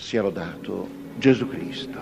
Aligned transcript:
sia 0.00 0.22
lodato 0.22 0.88
Gesù 1.18 1.46
Cristo. 1.46 1.98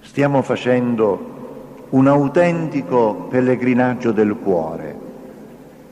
Stiamo 0.00 0.42
facendo 0.42 1.86
un 1.90 2.08
autentico 2.08 3.26
pellegrinaggio 3.28 4.10
del 4.10 4.36
cuore 4.36 4.98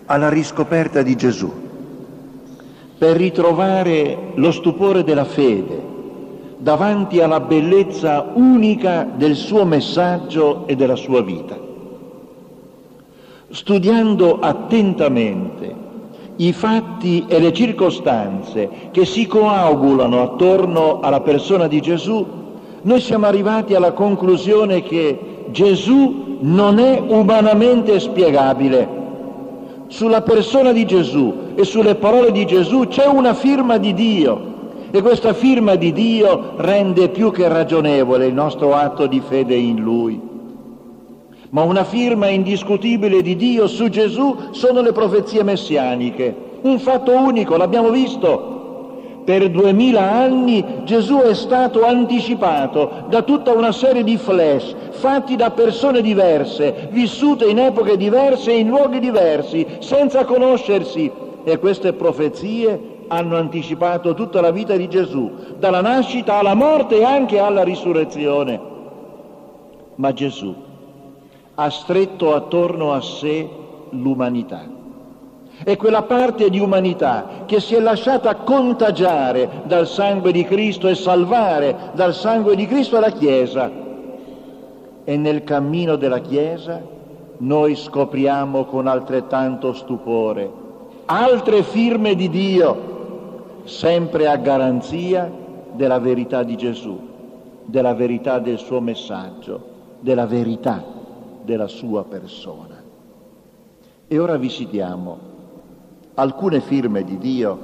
alla 0.07 0.31
riscoperta 0.31 1.03
di 1.03 1.15
Gesù, 1.15 1.53
per 2.99 3.17
ritrovare 3.17 4.33
lo 4.35 4.51
stupore 4.51 5.05
della 5.05 5.25
fede 5.25 5.91
davanti 6.57 7.21
alla 7.21 7.41
bellezza 7.41 8.33
unica 8.35 9.05
del 9.05 9.35
suo 9.35 9.65
messaggio 9.65 10.67
e 10.67 10.77
della 10.77 10.97
sua 10.97 11.23
vita. 11.23 11.59
Studiando 13.51 14.39
attentamente 14.41 15.82
i 16.37 16.53
fatti 16.53 17.25
e 17.29 17.39
le 17.39 17.53
circostanze 17.53 18.69
che 18.91 19.05
si 19.05 19.27
coagulano 19.27 20.23
attorno 20.23 21.01
alla 21.01 21.21
persona 21.21 21.67
di 21.67 21.81
Gesù, 21.81 22.27
noi 22.83 23.01
siamo 23.01 23.27
arrivati 23.27 23.75
alla 23.75 23.93
conclusione 23.93 24.83
che 24.83 25.47
Gesù 25.51 26.39
non 26.41 26.79
è 26.79 27.03
umanamente 27.07 28.01
spiegabile. 28.01 29.01
Sulla 29.89 30.23
persona 30.23 30.73
di 30.73 30.87
Gesù 30.87 31.53
e 31.55 31.65
sulle 31.65 31.97
parole 31.97 32.33
di 32.33 32.47
Gesù 32.47 32.89
c'è 32.89 33.07
una 33.07 33.35
firma 33.35 33.77
di 33.77 33.93
Dio 33.93 34.51
e 34.91 35.03
questa 35.03 35.35
firma 35.35 35.75
di 35.75 35.93
Dio 35.93 36.55
rende 36.57 37.11
più 37.11 37.31
che 37.31 37.47
ragionevole 37.47 38.27
il 38.27 38.35
nostro 38.35 38.75
atto 38.75 39.07
di 39.07 39.21
fede 39.21 39.55
in 39.55 39.81
Lui 39.81 40.32
ma 41.53 41.63
una 41.63 41.85
firma 41.85 42.29
indiscutibile 42.29 43.21
di 43.21 43.37
Dio 43.37 43.67
su 43.67 43.89
Gesù 43.91 44.37
sono 44.53 44.81
le 44.81 44.93
profezie 44.93 45.43
messianiche. 45.43 46.35
Un 46.63 46.79
fatto 46.79 47.15
unico, 47.15 47.57
l'abbiamo 47.57 47.91
visto. 47.91 49.21
Per 49.25 49.51
duemila 49.51 50.01
anni 50.11 50.65
Gesù 50.85 51.19
è 51.19 51.35
stato 51.35 51.85
anticipato 51.85 53.05
da 53.09 53.23
tutta 53.23 53.53
una 53.53 53.71
serie 53.71 54.03
di 54.03 54.17
flash 54.17 54.75
fatti 54.93 55.37
da 55.37 55.51
persone 55.51 56.01
diverse, 56.01 56.89
vissute 56.91 57.45
in 57.45 57.59
epoche 57.59 57.97
diverse 57.97 58.51
e 58.51 58.59
in 58.59 58.69
luoghi 58.69 58.99
diversi, 58.99 59.67
senza 59.81 60.25
conoscersi. 60.25 61.11
E 61.45 61.59
queste 61.59 61.93
profezie 61.93 63.05
hanno 63.09 63.37
anticipato 63.37 64.15
tutta 64.15 64.41
la 64.41 64.53
vita 64.53 64.75
di 64.75 64.89
Gesù, 64.89 65.31
dalla 65.59 65.83
nascita 65.83 66.39
alla 66.39 66.55
morte 66.55 67.01
e 67.01 67.05
anche 67.05 67.39
alla 67.39 67.63
risurrezione. 67.63 68.61
Ma 69.97 70.13
Gesù 70.15 70.71
ha 71.55 71.71
stretto 71.71 72.35
attorno 72.35 72.93
a 72.93 73.01
sé 73.01 73.49
l'umanità. 73.91 74.81
È 75.65 75.77
quella 75.77 76.03
parte 76.03 76.49
di 76.49 76.59
umanità 76.59 77.45
che 77.47 77.61
si 77.61 77.75
è 77.75 77.81
lasciata 77.81 78.37
contagiare 78.37 79.63
dal 79.65 79.87
sangue 79.87 80.33
di 80.33 80.45
Cristo 80.45 80.89
e 80.89 80.95
salvare 80.95 81.91
dal 81.93 82.15
sangue 82.15 82.57
di 82.57 82.67
Cristo 82.67 82.99
la 82.99 83.11
Chiesa. 83.11 83.71
E 85.05 85.17
nel 85.17 85.45
cammino 85.45 85.97
della 85.97 86.21
Chiesa 86.21 86.81
noi 87.39 87.77
scopriamo 87.77 88.65
con 88.65 88.87
altrettanto 88.87 89.73
stupore 89.73 90.61
altre 91.07 91.63
firme 91.63 92.15
di 92.15 92.31
Dio, 92.31 93.61
sempre 93.65 94.29
a 94.29 94.37
garanzia 94.37 95.31
della 95.73 95.99
verità 95.99 96.43
di 96.43 96.57
Gesù, 96.57 96.99
della 97.65 97.93
verità 97.93 98.39
del 98.39 98.59
suo 98.59 98.81
messaggio, 98.81 99.61
della 100.01 100.27
verità 100.27 101.01
della 101.45 101.69
sua 101.69 102.05
persona. 102.05 102.83
E 104.09 104.19
ora 104.19 104.37
visitiamo 104.37 105.31
alcune 106.15 106.61
firme 106.61 107.05
di 107.05 107.19
Dio 107.19 107.59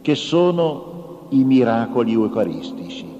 che 0.00 0.14
sono 0.14 1.26
i 1.30 1.42
miracoli 1.42 2.12
eucaristici. 2.12 3.14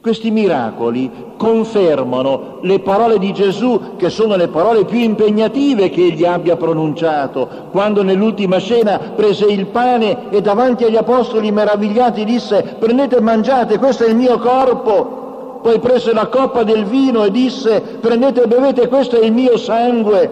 Questi 0.00 0.30
miracoli 0.30 1.10
confermano 1.36 2.58
le 2.62 2.80
parole 2.80 3.18
di 3.18 3.32
Gesù, 3.34 3.96
che 3.96 4.08
sono 4.08 4.34
le 4.36 4.48
parole 4.48 4.86
più 4.86 4.98
impegnative 4.98 5.90
che 5.90 6.06
egli 6.06 6.24
abbia 6.24 6.56
pronunciato, 6.56 7.68
quando 7.70 8.02
nell'ultima 8.02 8.58
scena 8.58 8.98
prese 8.98 9.44
il 9.44 9.66
pane 9.66 10.30
e 10.30 10.40
davanti 10.40 10.84
agli 10.84 10.96
apostoli 10.96 11.50
meravigliati 11.52 12.24
disse 12.24 12.76
prendete 12.78 13.16
e 13.16 13.20
mangiate, 13.20 13.78
questo 13.78 14.04
è 14.04 14.08
il 14.08 14.16
mio 14.16 14.38
corpo 14.38 15.23
poi 15.64 15.78
prese 15.78 16.12
la 16.12 16.26
coppa 16.26 16.62
del 16.62 16.84
vino 16.84 17.24
e 17.24 17.30
disse 17.30 17.80
prendete 17.80 18.42
e 18.42 18.46
bevete, 18.46 18.86
questo 18.86 19.18
è 19.18 19.24
il 19.24 19.32
mio 19.32 19.56
sangue. 19.56 20.28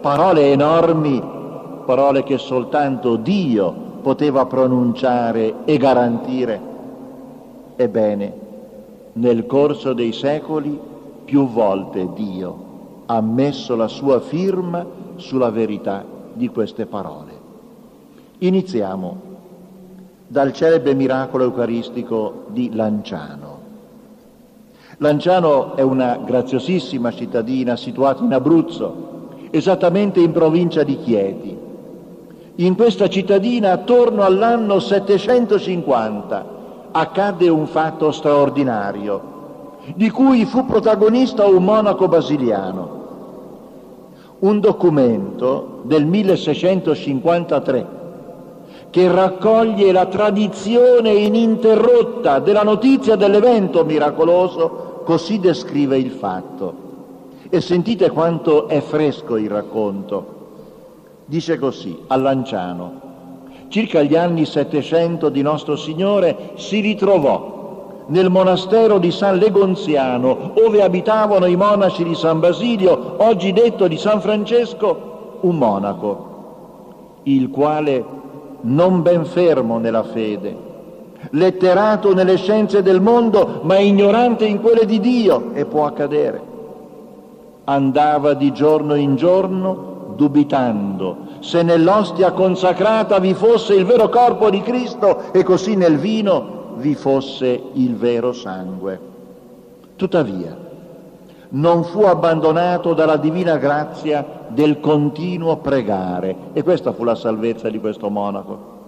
Parole 0.00 0.52
enormi, 0.52 1.22
parole 1.84 2.22
che 2.22 2.38
soltanto 2.38 3.16
Dio 3.16 3.74
poteva 4.00 4.46
pronunciare 4.46 5.56
e 5.66 5.76
garantire. 5.76 6.60
Ebbene, 7.76 8.32
nel 9.12 9.44
corso 9.44 9.92
dei 9.92 10.14
secoli 10.14 10.80
più 11.26 11.46
volte 11.46 12.08
Dio 12.14 12.68
ha 13.04 13.20
messo 13.20 13.76
la 13.76 13.88
sua 13.88 14.20
firma 14.20 14.86
sulla 15.16 15.50
verità 15.50 16.02
di 16.32 16.48
queste 16.48 16.86
parole. 16.86 17.32
Iniziamo 18.38 19.20
dal 20.26 20.54
celebre 20.54 20.94
miracolo 20.94 21.44
eucaristico 21.44 22.44
di 22.46 22.70
Lanciano. 22.72 23.59
Lanciano 25.02 25.76
è 25.76 25.80
una 25.80 26.18
graziosissima 26.22 27.10
cittadina 27.10 27.74
situata 27.74 28.22
in 28.22 28.34
Abruzzo, 28.34 29.28
esattamente 29.48 30.20
in 30.20 30.30
provincia 30.30 30.82
di 30.82 30.98
Chieti. 30.98 31.56
In 32.56 32.76
questa 32.76 33.08
cittadina, 33.08 33.72
attorno 33.72 34.24
all'anno 34.24 34.78
750, 34.78 36.44
accadde 36.90 37.48
un 37.48 37.66
fatto 37.66 38.12
straordinario, 38.12 39.78
di 39.94 40.10
cui 40.10 40.44
fu 40.44 40.66
protagonista 40.66 41.46
un 41.46 41.64
monaco 41.64 42.06
basiliano. 42.06 42.98
Un 44.40 44.60
documento 44.60 45.80
del 45.84 46.04
1653 46.04 47.86
che 48.90 49.10
raccoglie 49.10 49.92
la 49.92 50.06
tradizione 50.06 51.12
ininterrotta 51.12 52.38
della 52.40 52.64
notizia 52.64 53.16
dell'evento 53.16 53.84
miracoloso 53.84 54.88
Così 55.10 55.40
descrive 55.40 55.98
il 55.98 56.12
fatto. 56.12 56.72
E 57.50 57.60
sentite 57.60 58.10
quanto 58.10 58.68
è 58.68 58.80
fresco 58.80 59.36
il 59.36 59.50
racconto. 59.50 60.24
Dice 61.24 61.58
così, 61.58 61.98
a 62.06 62.14
Lanciano, 62.14 62.92
circa 63.66 64.02
gli 64.02 64.14
anni 64.14 64.46
700 64.46 65.28
di 65.28 65.42
nostro 65.42 65.74
Signore, 65.74 66.52
si 66.54 66.78
ritrovò 66.78 68.04
nel 68.06 68.30
monastero 68.30 68.98
di 69.00 69.10
San 69.10 69.38
Legonziano, 69.38 70.52
dove 70.54 70.80
abitavano 70.80 71.46
i 71.46 71.56
monaci 71.56 72.04
di 72.04 72.14
San 72.14 72.38
Basilio, 72.38 73.16
oggi 73.16 73.52
detto 73.52 73.88
di 73.88 73.96
San 73.96 74.20
Francesco, 74.20 75.38
un 75.40 75.56
monaco, 75.56 77.22
il 77.24 77.50
quale, 77.50 78.04
non 78.60 79.02
ben 79.02 79.24
fermo 79.24 79.78
nella 79.78 80.04
fede, 80.04 80.69
letterato 81.30 82.14
nelle 82.14 82.36
scienze 82.36 82.82
del 82.82 83.00
mondo, 83.00 83.60
ma 83.62 83.78
ignorante 83.78 84.44
in 84.44 84.60
quelle 84.60 84.86
di 84.86 85.00
Dio, 85.00 85.52
e 85.52 85.64
può 85.64 85.86
accadere. 85.86 86.48
Andava 87.64 88.34
di 88.34 88.52
giorno 88.52 88.94
in 88.94 89.16
giorno 89.16 90.14
dubitando 90.16 91.28
se 91.40 91.62
nell'ostia 91.62 92.32
consacrata 92.32 93.18
vi 93.18 93.32
fosse 93.32 93.74
il 93.74 93.86
vero 93.86 94.08
corpo 94.08 94.50
di 94.50 94.60
Cristo 94.60 95.32
e 95.32 95.42
così 95.42 95.76
nel 95.76 95.98
vino 95.98 96.74
vi 96.76 96.94
fosse 96.94 97.62
il 97.72 97.96
vero 97.96 98.32
sangue. 98.32 99.00
Tuttavia, 99.96 100.56
non 101.50 101.84
fu 101.84 102.02
abbandonato 102.02 102.92
dalla 102.92 103.16
divina 103.16 103.56
grazia 103.56 104.46
del 104.48 104.80
continuo 104.80 105.56
pregare 105.56 106.36
e 106.52 106.62
questa 106.62 106.92
fu 106.92 107.04
la 107.04 107.14
salvezza 107.14 107.68
di 107.70 107.80
questo 107.80 108.08
monaco 108.10 108.79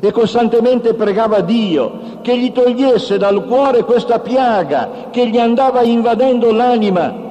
e 0.00 0.12
costantemente 0.12 0.94
pregava 0.94 1.40
Dio 1.40 2.18
che 2.22 2.36
gli 2.38 2.52
togliesse 2.52 3.16
dal 3.18 3.44
cuore 3.46 3.84
questa 3.84 4.18
piaga 4.20 5.08
che 5.10 5.28
gli 5.28 5.38
andava 5.38 5.82
invadendo 5.82 6.52
l'anima. 6.52 7.24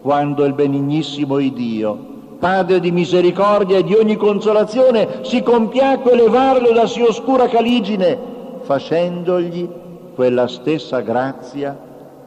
Quando 0.00 0.44
il 0.44 0.52
benignissimo 0.52 1.38
Dio, 1.38 2.10
Padre 2.40 2.80
di 2.80 2.90
misericordia 2.90 3.78
e 3.78 3.84
di 3.84 3.94
ogni 3.94 4.16
consolazione, 4.16 5.20
si 5.22 5.42
compiacque 5.42 6.16
levarlo 6.16 6.72
da 6.72 6.88
si 6.88 7.00
oscura 7.00 7.46
caligine, 7.46 8.18
facendogli 8.62 9.68
quella 10.16 10.48
stessa 10.48 11.00
grazia 11.00 11.78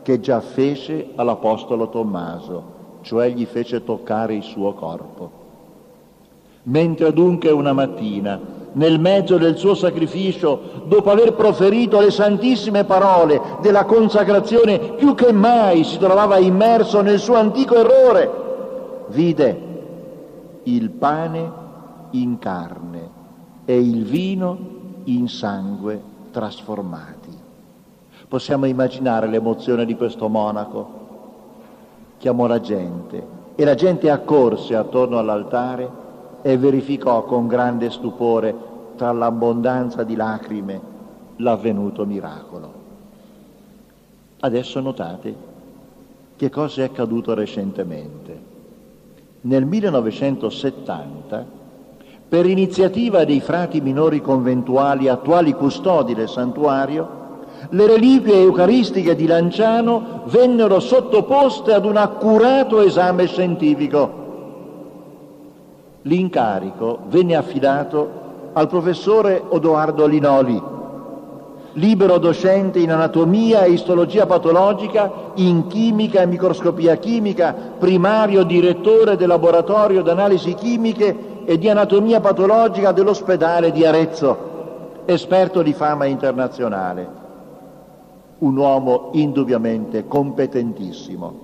che 0.02 0.22
già 0.22 0.40
fece 0.40 1.10
all'Apostolo 1.16 1.90
Tommaso, 1.90 2.64
cioè 3.02 3.30
gli 3.30 3.46
fece 3.46 3.84
toccare 3.84 4.36
il 4.36 4.44
suo 4.44 4.74
corpo. 4.74 5.45
Mentre 6.68 7.14
dunque 7.14 7.52
una 7.52 7.74
mattina 7.74 8.40
nel 8.74 9.00
mezzo 9.00 9.38
del 9.38 9.58
suo 9.58 9.74
sacrificio, 9.74 10.84
dopo 10.86 11.12
aver 11.12 11.34
proferito 11.34 12.00
le 12.00 12.12
santissime 12.12 12.84
parole 12.84 13.40
della 13.62 13.86
consacrazione, 13.86 14.80
più 14.96 15.16
che 15.16 15.32
mai 15.32 15.84
si 15.84 15.98
trovava 15.98 16.38
immerso 16.38 17.02
nel 17.02 17.20
suo 17.20 17.36
antico 17.36 17.76
errore, 17.76 18.32
vide 19.10 19.62
il 20.64 20.90
pane 20.90 21.52
in 22.12 22.40
carne 22.40 23.10
e 23.66 23.80
il 23.80 24.04
vino 24.04 24.58
in 25.06 25.28
sangue 25.28 26.02
trasformati. 26.32 27.30
Possiamo 28.28 28.66
immaginare 28.66 29.28
l'emozione 29.28 29.86
di 29.86 29.96
questo 29.96 30.28
monaco. 30.28 31.04
Chiamò 32.18 32.48
la 32.48 32.60
gente 32.60 33.26
e 33.56 33.64
la 33.64 33.76
gente 33.76 34.10
accorse 34.10 34.76
attorno 34.76 35.20
all'altare 35.20 36.04
e 36.48 36.58
verificò 36.60 37.24
con 37.24 37.48
grande 37.48 37.90
stupore 37.90 38.56
tra 38.98 39.12
l'abbondanza 39.12 40.04
di 40.04 40.16
lacrime 40.16 40.80
l'avvenuto 41.38 42.06
miracolo. 42.06 42.72
Adesso 44.42 44.80
notate 44.80 45.36
che 46.36 46.52
cosa 46.52 46.82
è 46.82 46.86
accaduto 46.86 47.34
recentemente. 47.34 48.40
Nel 49.42 49.66
1970, 49.66 51.46
per 52.30 52.46
iniziativa 52.46 53.26
dei 53.26 53.42
frati 53.42 53.82
minori 53.82 54.22
conventuali 54.22 55.08
attuali 55.08 55.52
custodi 55.54 56.14
del 56.14 56.30
santuario, 56.30 57.24
le 57.70 57.88
reliquie 57.88 58.36
eucaristiche 58.36 59.16
di 59.16 59.26
Lanciano 59.26 60.22
vennero 60.26 60.80
sottoposte 60.80 61.74
ad 61.74 61.86
un 61.86 61.98
accurato 61.98 62.82
esame 62.82 63.26
scientifico. 63.26 64.25
L'incarico 66.08 67.00
venne 67.08 67.36
affidato 67.36 68.24
al 68.54 68.68
professore 68.68 69.42
Odoardo 69.48 70.06
Linoli, 70.06 70.62
libero 71.74 72.20
docente 72.20 72.78
in 72.78 72.92
anatomia 72.92 73.64
e 73.64 73.72
istologia 73.72 74.28
patologica, 74.28 75.12
in 75.36 75.66
chimica 75.66 76.22
e 76.22 76.28
microscopia 76.28 76.96
chimica, 76.98 77.56
primario 77.80 78.44
direttore 78.44 79.16
del 79.16 79.28
laboratorio 79.28 80.04
di 80.04 80.10
analisi 80.10 80.54
chimiche 80.54 81.44
e 81.44 81.58
di 81.58 81.70
anatomia 81.70 82.20
patologica 82.20 82.92
dell'ospedale 82.92 83.72
di 83.72 83.84
Arezzo, 83.84 85.02
esperto 85.06 85.64
di 85.64 85.74
fama 85.74 86.06
internazionale 86.06 87.24
un 88.38 88.58
uomo 88.58 89.10
indubbiamente 89.14 90.08
competentissimo. 90.08 91.40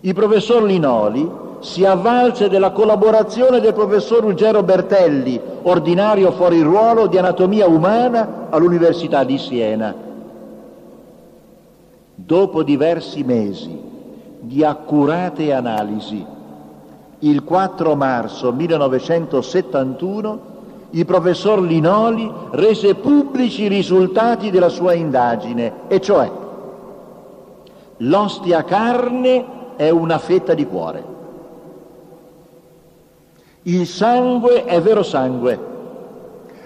Il 0.00 0.14
professor 0.14 0.62
Linoli 0.62 1.46
si 1.60 1.84
avvalse 1.84 2.48
della 2.48 2.70
collaborazione 2.70 3.60
del 3.60 3.74
professor 3.74 4.22
Ruggero 4.22 4.62
Bertelli, 4.62 5.40
ordinario 5.62 6.32
fuori 6.32 6.60
ruolo 6.60 7.06
di 7.06 7.18
anatomia 7.18 7.66
umana 7.66 8.46
all'Università 8.50 9.24
di 9.24 9.38
Siena. 9.38 9.94
Dopo 12.14 12.62
diversi 12.62 13.22
mesi 13.22 13.78
di 14.40 14.64
accurate 14.64 15.52
analisi, 15.52 16.24
il 17.20 17.42
4 17.42 17.96
marzo 17.96 18.52
1971 18.52 20.56
il 20.90 21.04
professor 21.04 21.60
Linoli 21.60 22.32
rese 22.50 22.94
pubblici 22.94 23.64
i 23.64 23.68
risultati 23.68 24.50
della 24.50 24.70
sua 24.70 24.94
indagine, 24.94 25.72
e 25.88 26.00
cioè 26.00 26.30
l'ostia 27.98 28.64
carne 28.64 29.44
è 29.76 29.90
una 29.90 30.18
fetta 30.18 30.54
di 30.54 30.66
cuore, 30.66 31.04
il 33.68 33.86
sangue 33.86 34.64
è 34.64 34.80
vero 34.80 35.02
sangue, 35.02 35.58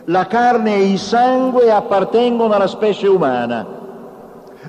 la 0.05 0.27
carne 0.29 0.77
e 0.77 0.89
il 0.89 0.99
sangue 1.01 1.69
appartengono 1.73 2.55
alla 2.55 2.69
specie 2.69 3.09
umana, 3.09 3.67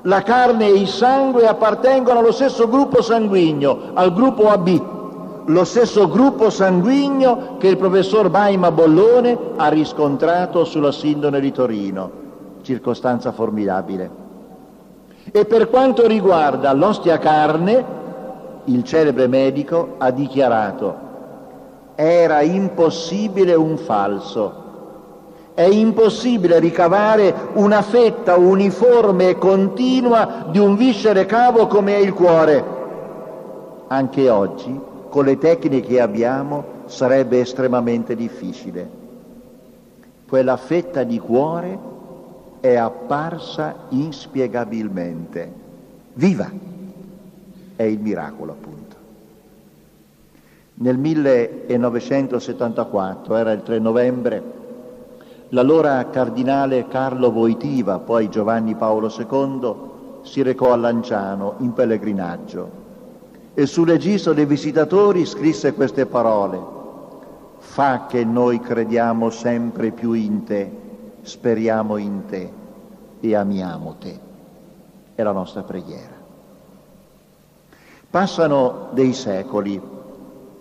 la 0.01 0.23
carne 0.23 0.65
e 0.65 0.73
il 0.73 0.87
sangue 0.87 1.47
appartengono 1.47 2.17
allo 2.17 2.31
stesso 2.31 2.67
gruppo 2.67 3.03
sanguigno, 3.03 3.91
al 3.93 4.11
gruppo 4.13 4.49
AB 4.49 4.91
lo 5.45 5.63
stesso 5.65 6.07
gruppo 6.07 6.49
sanguigno 6.49 7.57
che 7.59 7.67
il 7.67 7.77
professor 7.77 8.29
Baima 8.29 8.71
Bollone 8.71 9.37
ha 9.57 9.67
riscontrato 9.67 10.63
sulla 10.63 10.91
sindone 10.91 11.39
di 11.39 11.51
Torino, 11.51 12.11
circostanza 12.61 13.31
formidabile. 13.31 14.09
E 15.31 15.45
per 15.45 15.69
quanto 15.69 16.07
riguarda 16.07 16.71
l'ostia 16.73 17.19
carne, 17.19 17.85
il 18.65 18.83
celebre 18.83 19.27
medico 19.27 19.95
ha 19.97 20.11
dichiarato 20.11 21.11
era 21.95 22.41
impossibile 22.41 23.53
un 23.53 23.77
falso, 23.77 24.61
è 25.53 25.63
impossibile 25.63 26.59
ricavare 26.59 27.33
una 27.53 27.81
fetta 27.81 28.35
uniforme 28.37 29.29
e 29.29 29.37
continua 29.37 30.47
di 30.49 30.57
un 30.57 30.75
viscere 30.75 31.25
cavo 31.25 31.67
come 31.67 31.95
è 31.95 31.99
il 31.99 32.13
cuore. 32.13 32.81
Anche 33.87 34.29
oggi 34.29 34.79
con 35.09 35.25
le 35.25 35.37
tecniche 35.37 35.87
che 35.87 36.01
abbiamo 36.01 36.63
sarebbe 36.85 37.39
estremamente 37.39 38.15
difficile. 38.15 39.01
Quella 40.27 40.57
fetta 40.57 41.03
di 41.03 41.19
cuore 41.19 41.77
è 42.59 42.75
apparsa 42.75 43.75
inspiegabilmente, 43.89 45.51
viva, 46.13 46.49
è 47.75 47.83
il 47.83 47.99
miracolo 47.99 48.53
appunto. 48.53 48.82
Nel 50.75 50.97
1974, 50.97 53.35
era 53.35 53.51
il 53.51 53.61
3 53.63 53.79
novembre, 53.79 54.43
l'allora 55.49 56.09
cardinale 56.09 56.87
Carlo 56.87 57.31
Voitiva, 57.31 57.99
poi 57.99 58.29
Giovanni 58.29 58.75
Paolo 58.75 59.13
II, 59.15 59.75
si 60.23 60.41
recò 60.41 60.73
a 60.73 60.75
Lanciano 60.75 61.55
in 61.59 61.73
pellegrinaggio 61.73 62.81
e 63.53 63.67
sul 63.67 63.87
registro 63.87 64.33
dei 64.33 64.45
visitatori 64.45 65.25
scrisse 65.25 65.73
queste 65.73 66.05
parole. 66.05 66.71
Fa 67.59 68.05
che 68.07 68.23
noi 68.23 68.59
crediamo 68.59 69.29
sempre 69.29 69.91
più 69.91 70.13
in 70.13 70.43
te, 70.43 70.71
speriamo 71.21 71.97
in 71.97 72.25
te 72.27 72.51
e 73.19 73.35
amiamo 73.35 73.95
te. 73.99 74.19
È 75.15 75.21
la 75.21 75.31
nostra 75.31 75.61
preghiera. 75.61 76.21
Passano 78.09 78.89
dei 78.91 79.13
secoli. 79.13 79.92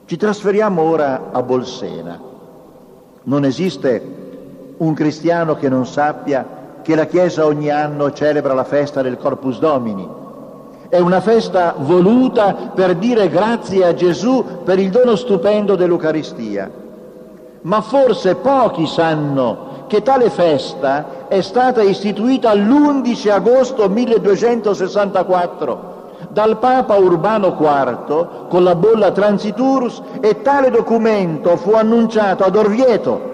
Ci 0.05 0.17
trasferiamo 0.17 0.83
ora 0.83 1.31
a 1.33 1.43
Bolsena. 1.43 2.21
Non 3.25 3.45
esiste 3.45 4.21
un 4.77 4.95
cristiano 4.95 5.55
che 5.55 5.69
non 5.69 5.87
sappia 5.87 6.45
che 6.83 6.97
la 6.97 7.07
Chiesa 7.07 7.47
ogni 7.47 7.71
anno 7.71 8.13
celebra 8.13 8.53
la 8.53 8.65
festa 8.65 9.01
del 9.01 9.17
Corpus 9.17 9.61
Domini, 9.61 10.07
è 10.89 10.99
una 10.99 11.21
festa 11.21 11.75
voluta 11.79 12.73
per 12.75 12.97
dire 12.97 13.31
grazie 13.31 13.87
a 13.87 13.95
Gesù 13.95 14.45
per 14.65 14.79
il 14.79 14.91
dono 14.91 15.17
stupendo 15.17 15.77
dell'Eucaristia. 15.77 16.71
Ma 17.63 17.81
forse 17.81 18.35
pochi 18.35 18.87
sanno 18.87 19.85
che 19.87 20.03
tale 20.03 20.29
festa 20.29 21.29
è 21.29 21.41
stata 21.41 21.81
istituita 21.81 22.53
l'11 22.53 23.31
agosto 23.31 23.89
1264 23.89 25.92
dal 26.33 26.59
Papa 26.59 26.97
Urbano 26.97 27.57
IV 27.59 28.49
con 28.49 28.63
la 28.65 28.75
bolla 28.75 29.13
Transiturus 29.13 30.03
e 30.21 30.41
tale 30.41 30.71
documento 30.71 31.57
fu 31.59 31.73
annunciato 31.73 32.45
ad 32.45 32.57
Orvieto 32.57 33.31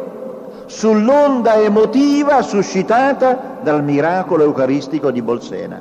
sull'onda 0.67 1.55
emotiva 1.55 2.43
suscitata 2.43 3.59
dal 3.63 3.85
miracolo 3.85 4.43
eucaristico 4.43 5.13
di 5.13 5.23
Bolsena. 5.23 5.81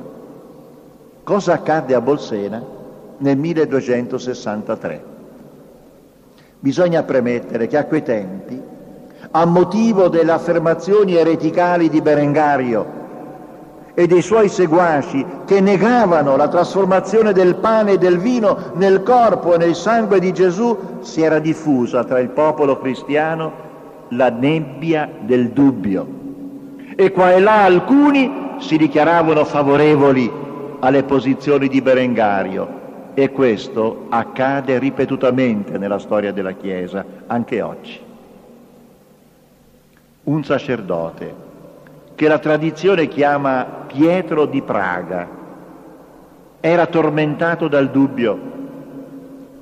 Cosa 1.24 1.54
accadde 1.54 1.94
a 1.94 2.00
Bolsena 2.00 2.62
nel 3.18 3.36
1263? 3.36 5.04
Bisogna 6.60 7.02
premettere 7.02 7.66
che 7.66 7.76
a 7.76 7.84
quei 7.84 8.02
tempi, 8.02 8.62
a 9.30 9.44
motivo 9.44 10.08
delle 10.08 10.32
affermazioni 10.32 11.16
ereticali 11.16 11.88
di 11.90 12.00
Berengario 12.00 12.97
e 13.98 14.06
dei 14.06 14.22
suoi 14.22 14.48
seguaci 14.48 15.26
che 15.44 15.60
negavano 15.60 16.36
la 16.36 16.46
trasformazione 16.46 17.32
del 17.32 17.56
pane 17.56 17.94
e 17.94 17.98
del 17.98 18.18
vino 18.18 18.70
nel 18.74 19.02
corpo 19.02 19.54
e 19.54 19.58
nel 19.58 19.74
sangue 19.74 20.20
di 20.20 20.32
Gesù, 20.32 21.00
si 21.00 21.20
era 21.20 21.40
diffusa 21.40 22.04
tra 22.04 22.20
il 22.20 22.28
popolo 22.28 22.78
cristiano 22.78 23.50
la 24.10 24.30
nebbia 24.30 25.10
del 25.18 25.48
dubbio. 25.48 26.06
E 26.94 27.10
qua 27.10 27.32
e 27.32 27.40
là 27.40 27.64
alcuni 27.64 28.58
si 28.60 28.76
dichiaravano 28.76 29.44
favorevoli 29.44 30.30
alle 30.78 31.02
posizioni 31.02 31.66
di 31.66 31.82
Berengario 31.82 32.68
e 33.14 33.32
questo 33.32 34.06
accade 34.10 34.78
ripetutamente 34.78 35.76
nella 35.76 35.98
storia 35.98 36.30
della 36.30 36.52
Chiesa, 36.52 37.04
anche 37.26 37.60
oggi. 37.62 37.98
Un 40.22 40.44
sacerdote 40.44 41.46
che 42.18 42.26
la 42.26 42.40
tradizione 42.40 43.06
chiama 43.06 43.84
Pietro 43.86 44.46
di 44.46 44.60
Praga 44.60 45.28
era 46.58 46.86
tormentato 46.86 47.68
dal 47.68 47.90
dubbio 47.90 48.36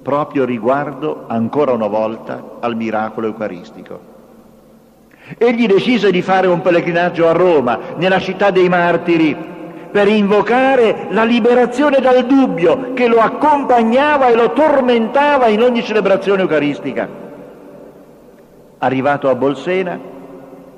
proprio 0.02 0.46
riguardo 0.46 1.24
ancora 1.26 1.72
una 1.72 1.86
volta 1.86 2.56
al 2.60 2.74
miracolo 2.74 3.26
eucaristico. 3.26 4.00
Egli 5.36 5.66
decise 5.66 6.10
di 6.10 6.22
fare 6.22 6.46
un 6.46 6.62
pellegrinaggio 6.62 7.28
a 7.28 7.32
Roma, 7.32 7.78
nella 7.96 8.20
città 8.20 8.50
dei 8.50 8.70
martiri, 8.70 9.36
per 9.92 10.08
invocare 10.08 11.08
la 11.10 11.24
liberazione 11.24 12.00
dal 12.00 12.24
dubbio 12.24 12.94
che 12.94 13.06
lo 13.06 13.18
accompagnava 13.18 14.28
e 14.28 14.34
lo 14.34 14.54
tormentava 14.54 15.48
in 15.48 15.60
ogni 15.60 15.82
celebrazione 15.82 16.40
eucaristica. 16.40 17.06
Arrivato 18.78 19.28
a 19.28 19.34
Bolsena, 19.34 20.14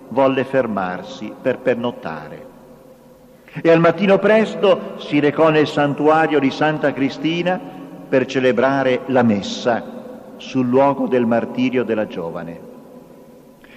volle 0.08 0.44
fermarsi 0.44 1.32
per 1.40 1.58
pernottare. 1.58 2.46
E 3.62 3.70
al 3.70 3.80
mattino 3.80 4.18
presto 4.18 4.94
si 4.98 5.20
recò 5.20 5.48
nel 5.48 5.66
santuario 5.66 6.38
di 6.38 6.50
Santa 6.50 6.92
Cristina 6.92 7.58
per 8.08 8.26
celebrare 8.26 9.00
la 9.06 9.22
messa 9.22 9.96
sul 10.36 10.66
luogo 10.66 11.06
del 11.06 11.26
martirio 11.26 11.84
della 11.84 12.06
giovane. 12.06 12.66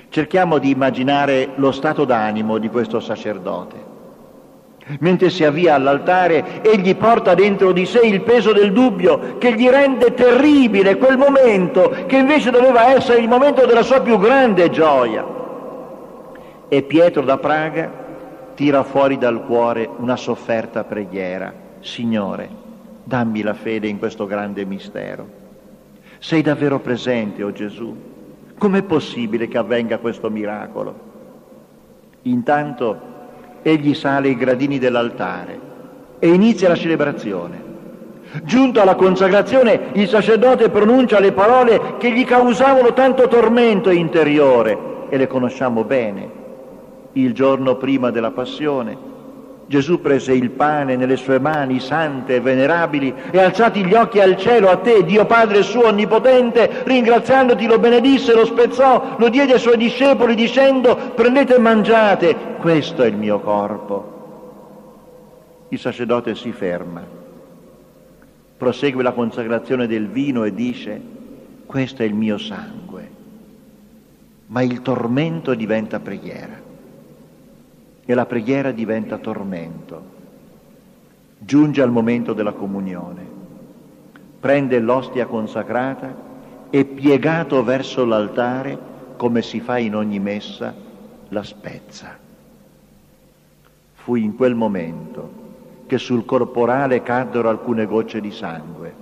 Cerchiamo 0.10 0.58
di 0.58 0.70
immaginare 0.70 1.52
lo 1.56 1.72
stato 1.72 2.06
d'animo 2.06 2.58
di 2.58 2.70
questo 2.70 3.00
sacerdote. 3.00 3.90
Mentre 5.00 5.30
si 5.30 5.44
avvia 5.46 5.76
all'altare, 5.76 6.62
egli 6.64 6.96
porta 6.96 7.34
dentro 7.34 7.72
di 7.72 7.86
sé 7.86 8.00
il 8.00 8.22
peso 8.22 8.52
del 8.52 8.74
dubbio 8.74 9.38
che 9.38 9.54
gli 9.54 9.70
rende 9.70 10.14
terribile 10.14 10.98
quel 10.98 11.18
momento 11.18 11.94
che 12.08 12.18
invece 12.18 12.52
doveva 12.52 12.94
essere 12.94 13.20
il 13.20 13.30
momento 13.30 13.66
della 13.66 13.84
sua 13.84 14.02
più 14.02 14.18
grande 14.18 14.70
gioia. 14.70 15.40
E 16.74 16.84
Pietro 16.84 17.24
da 17.24 17.38
Praga 17.38 17.92
tira 18.56 18.84
fuori 18.84 19.18
dal 19.18 19.44
cuore 19.44 19.90
una 19.98 20.16
sofferta 20.16 20.86
preghiera. 20.86 21.54
Signore, 21.82 22.48
dammi 23.04 23.42
la 23.42 23.54
fede 23.54 23.90
in 23.90 24.00
questo 24.00 24.25
grande 24.25 24.63
mistero. 24.63 25.28
Sei 26.20 26.42
davvero 26.42 26.80
presente, 26.80 27.44
o 27.44 27.48
oh 27.48 27.51
Gesù? 27.51 27.94
Com'è 28.58 28.84
possibile 28.84 29.50
che 29.50 29.58
avvenga 29.58 29.98
questo 29.98 30.30
miracolo? 30.30 30.96
Intanto 32.22 33.01
egli 33.63 33.94
sale 33.94 34.30
i 34.30 34.38
gradini 34.38 34.80
dell'altare 34.80 35.60
e 36.20 36.30
inizia 36.30 36.70
la 36.70 36.75
celebrazione. 36.75 37.62
Giunto 38.44 38.80
alla 38.80 38.96
consacrazione, 38.96 39.90
il 39.96 40.08
sacerdote 40.08 40.70
pronuncia 40.70 41.20
le 41.20 41.34
parole 41.34 41.98
che 41.98 42.13
gli 42.13 42.24
causavano 42.24 42.94
tanto 42.94 43.28
tormento 43.28 43.90
interiore 43.90 45.10
e 45.10 45.18
le 45.18 45.28
conosciamo 45.28 45.84
bene. 45.84 46.40
Il 47.13 47.34
giorno 47.34 47.75
prima 47.75 48.10
della 48.10 48.32
passione, 48.32 49.10
Gesù 49.72 50.01
prese 50.01 50.34
il 50.34 50.50
pane 50.50 50.98
nelle 50.98 51.15
sue 51.15 51.39
mani 51.39 51.80
sante 51.80 52.36
e 52.36 52.41
venerabili 52.41 53.13
e 53.32 53.39
alzati 53.39 53.86
gli 53.86 53.94
occhi 53.94 54.20
al 54.20 54.36
cielo 54.36 54.70
a 54.70 54.75
te, 54.75 55.06
Dio 55.06 55.25
Padre 55.25 55.63
suo 55.63 55.88
onnipotente, 55.88 56.84
ringraziandoti 56.84 57.68
lo 57.68 57.80
benedisse, 57.80 58.34
lo 58.34 58.44
spezzò, 58.44 59.15
lo 59.18 59.30
diede 59.30 59.53
ai 59.53 59.60
suoi 59.60 59.77
discepoli 59.77 60.36
dicendo 60.36 61.13
prendete 61.15 61.56
e 61.56 61.60
mangiate, 61.60 62.36
questo 62.60 63.03
è 63.03 63.08
il 63.08 63.15
mio 63.15 63.39
corpo. 63.39 64.20
Il 65.70 65.80
sacerdote 65.80 66.36
si 66.36 66.51
ferma, 66.51 67.01
prosegue 68.58 69.03
la 69.03 69.13
consacrazione 69.13 69.88
del 69.88 70.10
vino 70.10 70.44
e 70.44 70.53
dice 70.53 71.01
questo 71.65 72.01
è 72.01 72.06
il 72.06 72.13
mio 72.13 72.38
sangue, 72.38 73.10
ma 74.48 74.62
il 74.62 74.82
tormento 74.82 75.53
diventa 75.53 76.01
preghiera 76.01 76.61
e 78.12 78.13
la 78.13 78.25
preghiera 78.25 78.72
diventa 78.72 79.18
tormento. 79.20 80.20
Giunge 81.38 81.82
al 81.82 81.91
momento 81.91 82.34
della 82.34 82.51
comunione, 82.51 83.25
prende 84.38 84.80
l'ostia 84.80 85.27
consacrata 85.27 86.13
e 86.70 86.84
piegato 86.84 87.63
verso 87.63 88.03
l'altare, 88.03 88.77
come 89.15 89.41
si 89.41 89.62
fa 89.62 89.77
in 89.77 89.96
ogni 89.96 90.20
messa, 90.20 90.75
la 91.30 91.44
spezza. 91.44 92.18
Fu 93.94 94.15
in 94.15 94.36
quel 94.36 94.56
momento 94.56 95.39
che 95.88 95.98
sul 95.98 96.25
corporale 96.25 97.03
caddero 97.03 97.48
alcune 97.48 97.86
gocce 97.86 98.20
di 98.20 98.32
sangue 98.32 99.00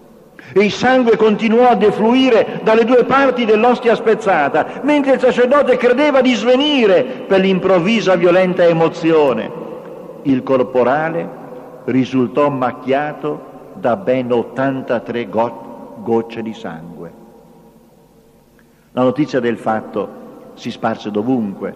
e 0.53 0.63
il 0.63 0.71
sangue 0.71 1.15
continuò 1.15 1.69
a 1.69 1.75
defluire 1.75 2.61
dalle 2.63 2.85
due 2.85 3.03
parti 3.03 3.45
dell'ostia 3.45 3.95
spezzata, 3.95 4.81
mentre 4.83 5.13
il 5.13 5.19
sacerdote 5.19 5.77
credeva 5.77 6.21
di 6.21 6.33
svenire 6.33 7.03
per 7.03 7.39
l'improvvisa 7.39 8.15
violenta 8.15 8.63
emozione. 8.63 9.51
Il 10.23 10.43
corporale 10.43 11.37
risultò 11.85 12.49
macchiato 12.49 13.47
da 13.73 13.95
ben 13.95 14.31
83 14.31 15.29
go- 15.29 15.97
gocce 16.01 16.41
di 16.41 16.53
sangue. 16.53 17.11
La 18.91 19.03
notizia 19.03 19.39
del 19.39 19.57
fatto 19.57 20.17
si 20.55 20.71
sparse 20.71 21.11
dovunque 21.11 21.73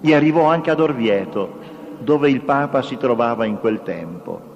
e 0.00 0.14
arrivò 0.14 0.44
anche 0.44 0.70
ad 0.70 0.80
Orvieto, 0.80 1.74
dove 1.98 2.28
il 2.28 2.42
Papa 2.42 2.82
si 2.82 2.96
trovava 2.96 3.44
in 3.44 3.58
quel 3.58 3.82
tempo. 3.82 4.54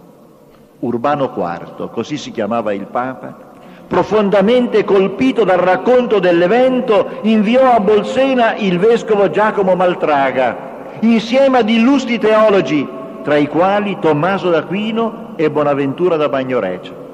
Urbano 0.81 1.33
IV, 1.35 1.91
così 1.91 2.17
si 2.17 2.31
chiamava 2.31 2.73
il 2.73 2.87
Papa, 2.87 3.50
profondamente 3.91 4.85
colpito 4.85 5.43
dal 5.43 5.59
racconto 5.59 6.21
dell'evento, 6.21 7.19
inviò 7.23 7.73
a 7.73 7.81
Bolsena 7.81 8.55
il 8.55 8.79
vescovo 8.79 9.31
Giacomo 9.31 9.75
Maltraga, 9.75 10.97
insieme 11.01 11.59
ad 11.59 11.69
illustri 11.69 12.17
teologi, 12.21 12.87
tra 13.25 13.37
i 13.37 13.49
quali 13.49 13.99
Tommaso 14.01 14.49
d'Aquino 14.49 15.33
e 15.35 15.51
Bonaventura 15.51 16.15
da 16.15 16.29
Bagnoregio. 16.29 17.09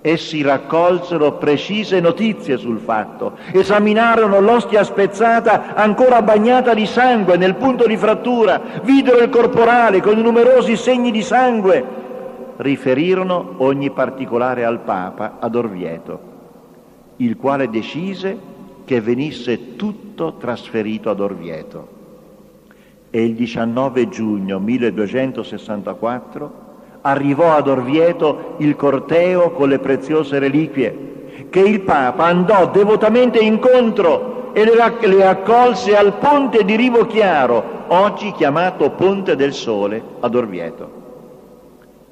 Essi 0.00 0.42
raccolsero 0.42 1.34
precise 1.34 2.00
notizie 2.00 2.56
sul 2.56 2.80
fatto, 2.80 3.34
esaminarono 3.52 4.40
l'ostia 4.40 4.82
spezzata 4.82 5.74
ancora 5.76 6.22
bagnata 6.22 6.74
di 6.74 6.86
sangue 6.86 7.36
nel 7.36 7.54
punto 7.54 7.86
di 7.86 7.96
frattura, 7.96 8.60
videro 8.82 9.20
il 9.20 9.28
corporale 9.28 10.00
con 10.00 10.18
i 10.18 10.22
numerosi 10.22 10.74
segni 10.74 11.12
di 11.12 11.22
sangue 11.22 12.00
riferirono 12.62 13.56
ogni 13.58 13.90
particolare 13.90 14.64
al 14.64 14.80
Papa 14.80 15.36
ad 15.38 15.54
Orvieto, 15.54 16.20
il 17.16 17.36
quale 17.36 17.68
decise 17.68 18.50
che 18.84 19.00
venisse 19.00 19.76
tutto 19.76 20.34
trasferito 20.38 21.10
ad 21.10 21.20
Orvieto. 21.20 22.00
E 23.10 23.24
il 23.24 23.34
19 23.34 24.08
giugno 24.08 24.58
1264 24.58 26.60
arrivò 27.02 27.54
ad 27.54 27.68
Orvieto 27.68 28.54
il 28.58 28.74
corteo 28.76 29.50
con 29.50 29.68
le 29.68 29.78
preziose 29.78 30.38
reliquie 30.38 31.10
che 31.50 31.60
il 31.60 31.80
Papa 31.80 32.24
andò 32.24 32.70
devotamente 32.70 33.38
incontro 33.38 34.52
e 34.54 34.64
le, 34.64 35.26
accolse 35.26 35.96
al 35.96 36.14
ponte 36.14 36.64
di 36.64 36.76
Rivo 36.76 37.06
Chiaro, 37.06 37.84
oggi 37.88 38.32
chiamato 38.32 38.90
Ponte 38.90 39.34
del 39.34 39.52
Sole, 39.52 40.02
ad 40.20 40.34
Orvieto. 40.34 41.00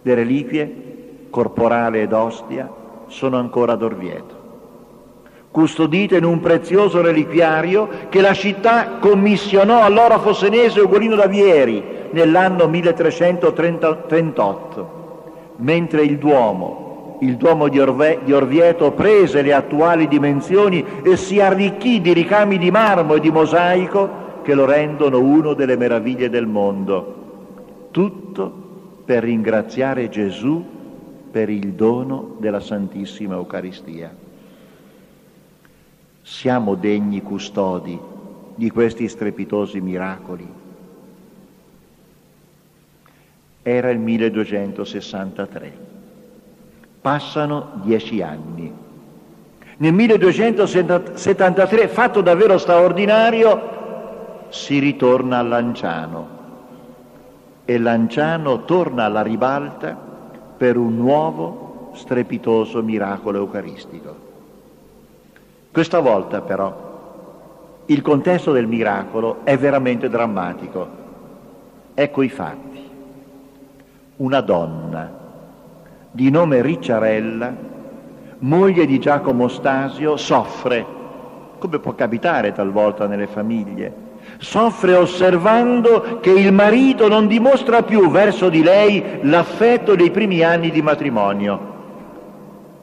Le 0.03 0.15
reliquie, 0.15 0.89
corporale 1.31 2.03
ed 2.03 2.13
ostia, 2.13 2.71
sono 3.07 3.37
ancora 3.37 3.73
ad 3.73 3.83
Orvieto, 3.83 4.39
custodite 5.51 6.17
in 6.17 6.25
un 6.25 6.41
prezioso 6.41 7.03
reliquiario 7.03 7.89
che 8.09 8.21
la 8.21 8.33
città 8.33 8.99
commissionò 9.01 9.83
all'orafo 9.83 10.33
senese 10.33 10.81
Ugolino 10.81 11.17
Davieri 11.17 11.83
nell'anno 12.13 12.69
1338, 12.69 14.99
mentre 15.57 16.03
il 16.03 16.19
Duomo, 16.19 17.19
il 17.21 17.37
Duomo 17.37 17.69
di, 17.69 17.79
Orve, 17.79 18.21
di 18.25 18.33
Orvieto 18.33 18.93
prese 18.93 19.43
le 19.43 19.53
attuali 19.53 20.09
dimensioni 20.09 20.83
e 21.03 21.17
si 21.17 21.39
arricchì 21.41 22.01
di 22.01 22.15
ricami 22.15 22.57
di 22.57 22.71
marmo 22.71 23.17
e 23.17 23.21
di 23.21 23.31
mosaico 23.31 24.09
che 24.43 24.55
lo 24.55 24.65
rendono 24.65 25.21
uno 25.21 25.53
delle 25.53 25.77
meraviglie 25.77 26.31
del 26.31 26.47
mondo. 26.47 27.17
Tutto 27.91 28.60
per 29.11 29.25
ringraziare 29.25 30.09
Gesù 30.09 30.65
per 31.33 31.49
il 31.49 31.73
dono 31.73 32.37
della 32.39 32.61
Santissima 32.61 33.35
Eucaristia. 33.35 34.15
Siamo 36.23 36.77
degni 36.77 37.21
custodi 37.21 37.99
di 38.55 38.71
questi 38.71 39.09
strepitosi 39.09 39.81
miracoli. 39.81 40.47
Era 43.63 43.91
il 43.91 43.99
1263. 43.99 45.73
Passano 47.01 47.81
dieci 47.83 48.23
anni. 48.23 48.73
Nel 49.79 49.93
1273, 49.93 51.89
fatto 51.89 52.21
davvero 52.21 52.59
straordinario, 52.59 54.47
si 54.51 54.79
ritorna 54.79 55.39
a 55.39 55.43
Lanciano 55.43 56.39
e 57.71 57.79
Lanciano 57.79 58.65
torna 58.65 59.05
alla 59.05 59.23
ribalta 59.23 59.97
per 60.57 60.77
un 60.77 60.97
nuovo 60.97 61.93
strepitoso 61.95 62.83
miracolo 62.83 63.39
eucaristico. 63.39 64.17
Questa 65.71 66.01
volta 66.01 66.41
però 66.41 67.85
il 67.87 68.03
contesto 68.03 68.51
del 68.51 68.67
miracolo 68.67 69.45
è 69.45 69.57
veramente 69.57 70.09
drammatico. 70.09 70.89
Ecco 71.95 72.23
i 72.23 72.29
fatti. 72.29 72.91
Una 74.17 74.41
donna 74.41 75.19
di 76.11 76.29
nome 76.29 76.63
Ricciarella, 76.63 77.55
moglie 78.39 78.85
di 78.85 78.99
Giacomo 78.99 79.47
Stasio, 79.47 80.17
soffre, 80.17 80.85
come 81.59 81.79
può 81.79 81.95
capitare 81.95 82.51
talvolta 82.51 83.07
nelle 83.07 83.29
famiglie, 83.29 84.09
soffre 84.39 84.95
osservando 84.95 86.19
che 86.21 86.31
il 86.31 86.53
marito 86.53 87.09
non 87.09 87.27
dimostra 87.27 87.83
più 87.83 88.11
verso 88.11 88.49
di 88.49 88.63
lei 88.63 89.21
l'affetto 89.23 89.95
dei 89.95 90.11
primi 90.11 90.43
anni 90.43 90.71
di 90.71 90.83
matrimonio. 90.83 91.69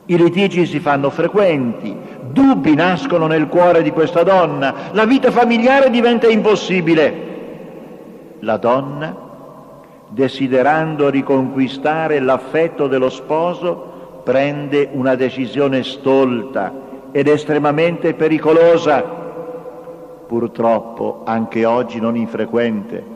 I 0.05 0.17
litigi 0.17 0.65
si 0.65 0.79
fanno 0.79 1.09
frequenti, 1.09 1.95
dubbi 2.31 2.75
nascono 2.75 3.27
nel 3.27 3.47
cuore 3.47 3.81
di 3.81 3.91
questa 3.91 4.23
donna, 4.23 4.73
la 4.91 5.05
vita 5.05 5.31
familiare 5.31 5.89
diventa 5.89 6.27
impossibile. 6.27 7.25
La 8.39 8.57
donna, 8.57 9.15
desiderando 10.09 11.09
riconquistare 11.09 12.19
l'affetto 12.19 12.87
dello 12.87 13.09
sposo, 13.09 14.21
prende 14.23 14.87
una 14.91 15.15
decisione 15.15 15.83
stolta 15.83 16.71
ed 17.11 17.27
estremamente 17.27 18.13
pericolosa, 18.13 19.16
purtroppo 20.27 21.21
anche 21.25 21.65
oggi 21.65 21.99
non 21.99 22.15
infrequente. 22.15 23.15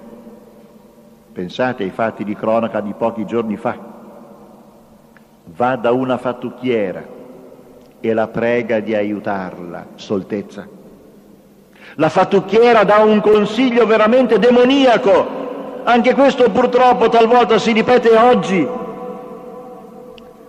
Pensate 1.31 1.83
ai 1.83 1.91
fatti 1.91 2.23
di 2.23 2.35
cronaca 2.35 2.79
di 2.79 2.93
pochi 2.97 3.25
giorni 3.25 3.57
fa. 3.57 3.77
Va 5.45 5.75
da 5.75 5.91
una 5.91 6.17
fattucchiera 6.17 7.03
e 7.99 8.13
la 8.13 8.27
prega 8.27 8.79
di 8.79 8.95
aiutarla, 8.95 9.85
stoltezza. 9.95 10.67
La 11.95 12.09
fattucchiera 12.09 12.83
dà 12.83 12.99
un 12.99 13.21
consiglio 13.21 13.85
veramente 13.85 14.39
demoniaco. 14.39 15.39
Anche 15.83 16.13
questo 16.13 16.49
purtroppo 16.49 17.09
talvolta 17.09 17.57
si 17.57 17.71
ripete 17.73 18.09
oggi. 18.15 18.67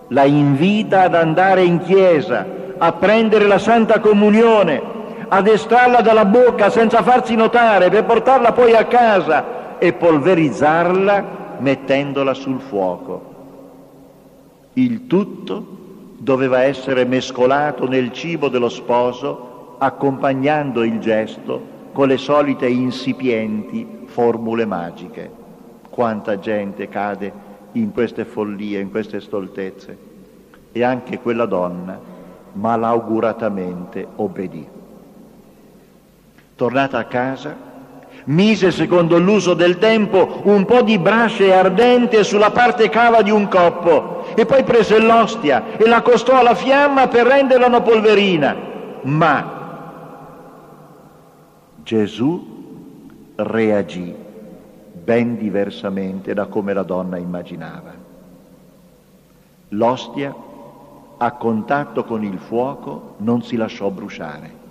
La 0.07 0.23
invita 0.25 1.03
ad 1.03 1.15
andare 1.15 1.63
in 1.63 1.79
chiesa, 1.81 2.45
a 2.77 2.91
prendere 2.93 3.47
la 3.47 3.57
Santa 3.57 3.99
Comunione, 3.99 4.81
ad 5.33 5.47
estrarla 5.47 6.01
dalla 6.01 6.25
bocca 6.25 6.69
senza 6.69 7.01
farsi 7.01 7.33
notare 7.33 7.89
per 7.89 8.05
portarla 8.05 8.51
poi 8.51 8.75
a 8.75 8.85
casa 8.85 9.79
e 9.79 9.91
polverizzarla 9.93 11.57
mettendola 11.57 12.35
sul 12.35 12.59
fuoco. 12.59 13.31
Il 14.73 15.07
tutto 15.07 15.65
doveva 16.19 16.61
essere 16.61 17.03
mescolato 17.05 17.87
nel 17.87 18.11
cibo 18.11 18.47
dello 18.47 18.69
sposo, 18.69 19.75
accompagnando 19.79 20.83
il 20.83 20.99
gesto 20.99 21.71
con 21.93 22.09
le 22.09 22.17
solite 22.17 22.67
insipienti 22.67 24.03
formule 24.05 24.65
magiche. 24.65 25.31
Quanta 25.89 26.37
gente 26.37 26.87
cade 26.89 27.33
in 27.71 27.91
queste 27.91 28.25
follie, 28.25 28.79
in 28.79 28.91
queste 28.91 29.19
stoltezze. 29.19 29.97
E 30.71 30.83
anche 30.83 31.19
quella 31.19 31.47
donna 31.47 31.99
malauguratamente 32.51 34.05
obbedì. 34.17 34.81
Tornata 36.55 36.99
a 36.99 37.05
casa, 37.05 37.55
mise, 38.25 38.71
secondo 38.71 39.17
l'uso 39.17 39.53
del 39.55 39.79
tempo, 39.79 40.41
un 40.43 40.65
po' 40.65 40.83
di 40.83 40.99
brace 40.99 41.51
ardente 41.51 42.23
sulla 42.23 42.51
parte 42.51 42.89
cava 42.89 43.21
di 43.21 43.31
un 43.31 43.47
coppo 43.47 44.23
e 44.35 44.45
poi 44.45 44.63
prese 44.63 44.99
l'ostia 44.99 45.77
e 45.77 45.87
la 45.87 45.97
accostò 45.97 46.37
alla 46.37 46.53
fiamma 46.53 47.07
per 47.07 47.25
renderla 47.25 47.65
una 47.65 47.81
polverina. 47.81 48.55
Ma 49.01 49.61
Gesù 51.81 53.33
reagì 53.35 54.15
ben 54.93 55.37
diversamente 55.37 56.33
da 56.33 56.45
come 56.45 56.73
la 56.73 56.83
donna 56.83 57.17
immaginava. 57.17 57.93
L'ostia, 59.69 60.33
a 61.17 61.31
contatto 61.31 62.03
con 62.03 62.23
il 62.23 62.37
fuoco, 62.37 63.15
non 63.17 63.41
si 63.41 63.55
lasciò 63.55 63.89
bruciare 63.89 64.61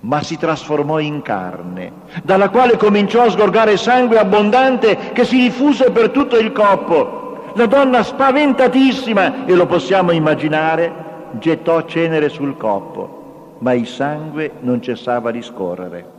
ma 0.00 0.22
si 0.22 0.38
trasformò 0.38 0.98
in 0.98 1.20
carne, 1.20 1.92
dalla 2.22 2.48
quale 2.48 2.76
cominciò 2.76 3.24
a 3.24 3.30
sgorgare 3.30 3.76
sangue 3.76 4.18
abbondante 4.18 5.12
che 5.12 5.24
si 5.24 5.38
diffuse 5.38 5.90
per 5.90 6.10
tutto 6.10 6.38
il 6.38 6.52
corpo. 6.52 7.52
La 7.54 7.66
donna 7.66 8.02
spaventatissima, 8.02 9.44
e 9.44 9.54
lo 9.54 9.66
possiamo 9.66 10.12
immaginare, 10.12 11.08
gettò 11.32 11.82
cenere 11.82 12.28
sul 12.28 12.56
corpo, 12.56 13.56
ma 13.58 13.72
il 13.74 13.86
sangue 13.86 14.52
non 14.60 14.80
cessava 14.80 15.30
di 15.30 15.42
scorrere. 15.42 16.18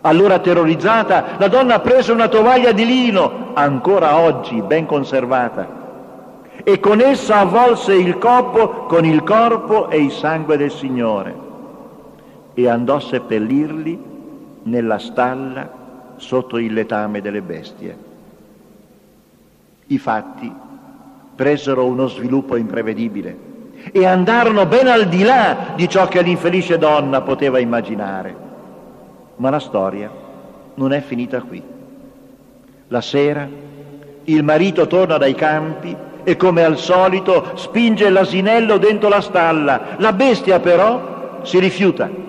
Allora 0.00 0.38
terrorizzata, 0.38 1.36
la 1.36 1.48
donna 1.48 1.78
prese 1.80 2.12
una 2.12 2.28
tovaglia 2.28 2.72
di 2.72 2.86
lino, 2.86 3.50
ancora 3.52 4.18
oggi 4.18 4.60
ben 4.62 4.86
conservata, 4.86 5.80
e 6.64 6.80
con 6.80 7.00
essa 7.00 7.40
avvolse 7.40 7.94
il 7.94 8.18
corpo 8.18 8.86
con 8.86 9.04
il 9.04 9.22
corpo 9.22 9.88
e 9.88 9.98
il 9.98 10.10
sangue 10.10 10.56
del 10.56 10.70
Signore 10.70 11.41
e 12.54 12.68
andò 12.68 12.96
a 12.96 13.00
seppellirli 13.00 14.10
nella 14.64 14.98
stalla 14.98 15.80
sotto 16.16 16.58
il 16.58 16.72
letame 16.72 17.20
delle 17.20 17.42
bestie. 17.42 17.96
I 19.86 19.98
fatti 19.98 20.52
presero 21.34 21.84
uno 21.84 22.06
sviluppo 22.06 22.56
imprevedibile 22.56 23.50
e 23.90 24.06
andarono 24.06 24.66
ben 24.66 24.86
al 24.86 25.08
di 25.08 25.22
là 25.22 25.72
di 25.74 25.88
ciò 25.88 26.06
che 26.06 26.22
l'infelice 26.22 26.78
donna 26.78 27.22
poteva 27.22 27.58
immaginare. 27.58 28.36
Ma 29.36 29.50
la 29.50 29.58
storia 29.58 30.10
non 30.74 30.92
è 30.92 31.00
finita 31.00 31.42
qui. 31.42 31.60
La 32.88 33.00
sera 33.00 33.48
il 34.24 34.44
marito 34.44 34.86
torna 34.86 35.16
dai 35.16 35.34
campi 35.34 35.96
e 36.22 36.36
come 36.36 36.62
al 36.62 36.78
solito 36.78 37.56
spinge 37.56 38.08
l'asinello 38.08 38.78
dentro 38.78 39.08
la 39.08 39.20
stalla. 39.20 39.96
La 39.96 40.12
bestia 40.12 40.60
però 40.60 41.40
si 41.42 41.58
rifiuta 41.58 42.21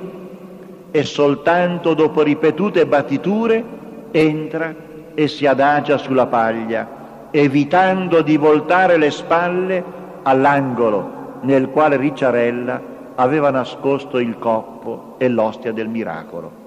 e 0.96 1.04
soltanto 1.06 1.96
dopo 1.96 2.22
ripetute 2.22 2.86
battiture 2.86 3.64
entra 4.12 4.76
e 5.16 5.28
si 5.28 5.48
adagia 5.48 5.98
sulla 5.98 6.28
paglia, 6.28 6.88
evitando 7.32 8.22
di 8.22 8.38
voltare 8.38 8.98
le 8.98 9.10
spalle 9.10 9.84
all'angolo 10.22 11.40
nel 11.42 11.70
quale 11.70 11.98
Ricciarella 11.98 12.80
aveva 13.16 13.50
nascosto 13.50 14.20
il 14.20 14.38
coppo 14.38 15.16
e 15.18 15.30
l'ostia 15.30 15.72
del 15.72 15.88
miracolo. 15.88 16.62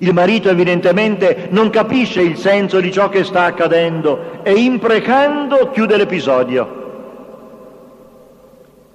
Il 0.00 0.12
marito 0.12 0.50
evidentemente 0.50 1.48
non 1.52 1.70
capisce 1.70 2.20
il 2.20 2.36
senso 2.36 2.80
di 2.80 2.92
ciò 2.92 3.08
che 3.08 3.24
sta 3.24 3.44
accadendo 3.44 4.42
e 4.42 4.52
imprecando 4.52 5.70
chiude 5.70 5.96
l'episodio. 5.96 6.84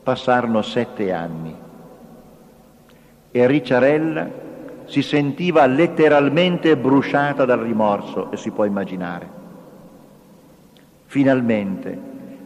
Passarono 0.04 0.62
sette 0.62 1.12
anni 1.12 1.61
e 3.32 3.48
Ricciarella 3.48 4.30
si 4.86 5.02
sentiva 5.02 5.66
letteralmente 5.66 6.76
bruciata 6.76 7.46
dal 7.46 7.60
rimorso 7.60 8.30
e 8.32 8.38
si 8.38 8.52
può 8.52 8.66
immaginare. 8.66 9.40
Finalmente 11.06 11.98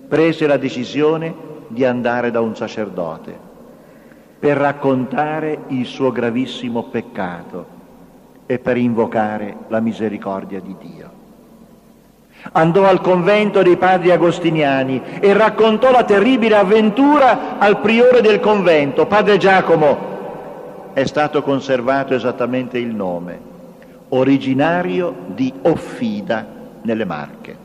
prese 0.07 0.45
la 0.45 0.57
decisione 0.57 1.33
di 1.67 1.83
andare 1.83 2.29
da 2.29 2.41
un 2.41 2.55
sacerdote 2.55 3.35
per 4.37 4.57
raccontare 4.57 5.59
il 5.69 5.85
suo 5.85 6.11
gravissimo 6.11 6.83
peccato 6.83 7.73
e 8.45 8.59
per 8.59 8.77
invocare 8.77 9.55
la 9.69 9.79
misericordia 9.79 10.59
di 10.59 10.75
Dio. 10.79 11.09
Andò 12.51 12.85
al 12.85 13.01
convento 13.01 13.63
dei 13.63 13.75
padri 13.75 14.11
agostiniani 14.11 15.01
e 15.19 15.33
raccontò 15.33 15.89
la 15.89 16.03
terribile 16.03 16.57
avventura 16.57 17.57
al 17.57 17.79
priore 17.79 18.21
del 18.21 18.39
convento, 18.39 19.07
padre 19.07 19.37
Giacomo, 19.37 20.13
è 20.95 21.03
stato 21.03 21.41
conservato 21.41 22.13
esattamente 22.13 22.77
il 22.77 22.95
nome, 22.95 23.37
originario 24.09 25.13
di 25.25 25.51
Offida 25.63 26.47
nelle 26.83 27.03
Marche. 27.03 27.57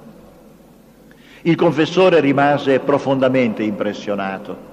Il 1.42 1.54
confessore 1.54 2.18
rimase 2.18 2.80
profondamente 2.80 3.62
impressionato 3.62 4.68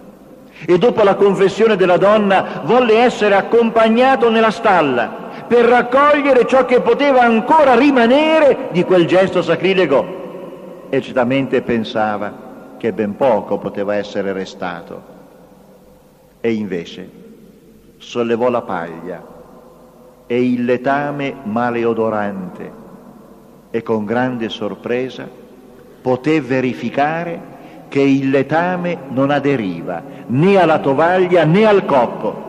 e 0.65 0.75
dopo 0.79 1.03
la 1.03 1.13
confessione 1.13 1.75
della 1.75 1.97
donna 1.97 2.61
volle 2.63 2.97
essere 2.97 3.35
accompagnato 3.35 4.31
nella 4.31 4.49
stalla 4.49 5.45
per 5.47 5.63
raccogliere 5.65 6.47
ciò 6.47 6.65
che 6.65 6.81
poteva 6.81 7.21
ancora 7.21 7.75
rimanere 7.75 8.69
di 8.71 8.83
quel 8.83 9.05
gesto 9.05 9.43
sacrilego 9.43 10.87
e 10.89 10.99
certamente 10.99 11.61
pensava 11.61 12.75
che 12.79 12.91
ben 12.91 13.15
poco 13.15 13.59
poteva 13.59 13.93
essere 13.93 14.33
restato. 14.33 15.15
E 16.41 16.53
invece 16.53 17.25
sollevò 17.97 18.49
la 18.49 18.61
paglia 18.61 19.23
e 20.27 20.43
il 20.43 20.65
letame 20.65 21.35
maleodorante 21.43 22.71
e 23.71 23.81
con 23.81 24.05
grande 24.05 24.49
sorpresa 24.49 25.27
poté 26.01 26.41
verificare 26.41 27.55
che 27.87 28.01
il 28.01 28.29
letame 28.29 28.97
non 29.09 29.31
aderiva 29.31 30.01
né 30.27 30.59
alla 30.59 30.79
tovaglia 30.79 31.43
né 31.45 31.65
al 31.65 31.85
coppo. 31.85 32.45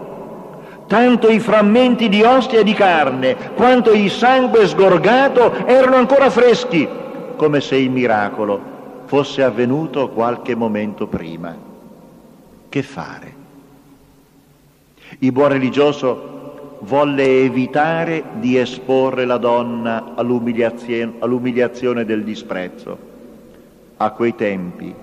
Tanto 0.87 1.29
i 1.29 1.39
frammenti 1.39 2.09
di 2.09 2.23
ostia 2.23 2.61
e 2.61 2.65
di 2.65 2.73
carne 2.73 3.37
quanto 3.55 3.93
il 3.93 4.11
sangue 4.11 4.67
sgorgato 4.67 5.67
erano 5.67 5.97
ancora 5.97 6.31
freschi, 6.31 6.89
come 7.37 7.61
se 7.61 7.77
il 7.77 7.91
miracolo 7.91 8.77
fosse 9.05 9.43
avvenuto 9.43 10.09
qualche 10.09 10.55
momento 10.55 11.07
prima. 11.07 11.55
Che 12.69 12.83
fare? 12.83 13.38
Il 15.21 15.33
buon 15.33 15.49
religioso 15.49 16.77
volle 16.81 17.43
evitare 17.43 18.23
di 18.35 18.57
esporre 18.57 19.25
la 19.25 19.39
donna 19.39 20.15
all'umiliazione, 20.15 21.15
all'umiliazione 21.19 22.05
del 22.05 22.23
disprezzo. 22.23 23.07
A 23.97 24.11
quei 24.11 24.35
tempi 24.35 24.95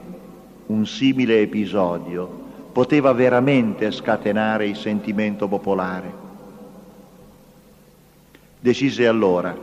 un 0.67 0.85
simile 0.85 1.41
episodio 1.41 2.43
poteva 2.71 3.11
veramente 3.13 3.91
scatenare 3.91 4.67
il 4.67 4.75
sentimento 4.75 5.47
popolare. 5.47 6.23
Decise 8.59 9.07
allora 9.07 9.55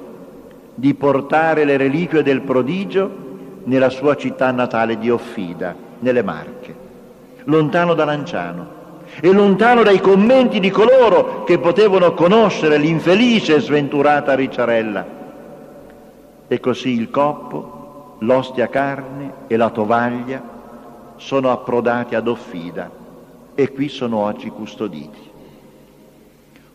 di 0.74 0.94
portare 0.94 1.64
le 1.64 1.76
reliquie 1.76 2.22
del 2.22 2.40
prodigio 2.40 3.10
nella 3.64 3.90
sua 3.90 4.16
città 4.16 4.50
natale 4.50 4.98
di 4.98 5.08
Offida, 5.10 5.74
nelle 6.00 6.22
Marche, 6.22 6.74
lontano 7.44 7.94
da 7.94 8.04
Lanciano 8.04 8.80
e 9.20 9.32
lontano 9.32 9.82
dai 9.82 10.00
commenti 10.00 10.60
di 10.60 10.70
coloro 10.70 11.44
che 11.44 11.58
potevano 11.58 12.14
conoscere 12.14 12.78
l'infelice 12.78 13.56
e 13.56 13.60
sventurata 13.60 14.34
Ricciarella. 14.34 15.06
E 16.48 16.60
così 16.60 16.90
il 16.90 17.10
coppo, 17.10 18.16
l'ostia 18.18 18.68
carne 18.68 19.32
e 19.46 19.56
la 19.56 19.70
tovaglia 19.70 20.42
sono 21.16 21.50
approdati 21.50 22.14
ad 22.14 22.28
Offida 22.28 22.90
e 23.54 23.72
qui 23.72 23.88
sono 23.88 24.18
oggi 24.18 24.48
custoditi. 24.48 25.30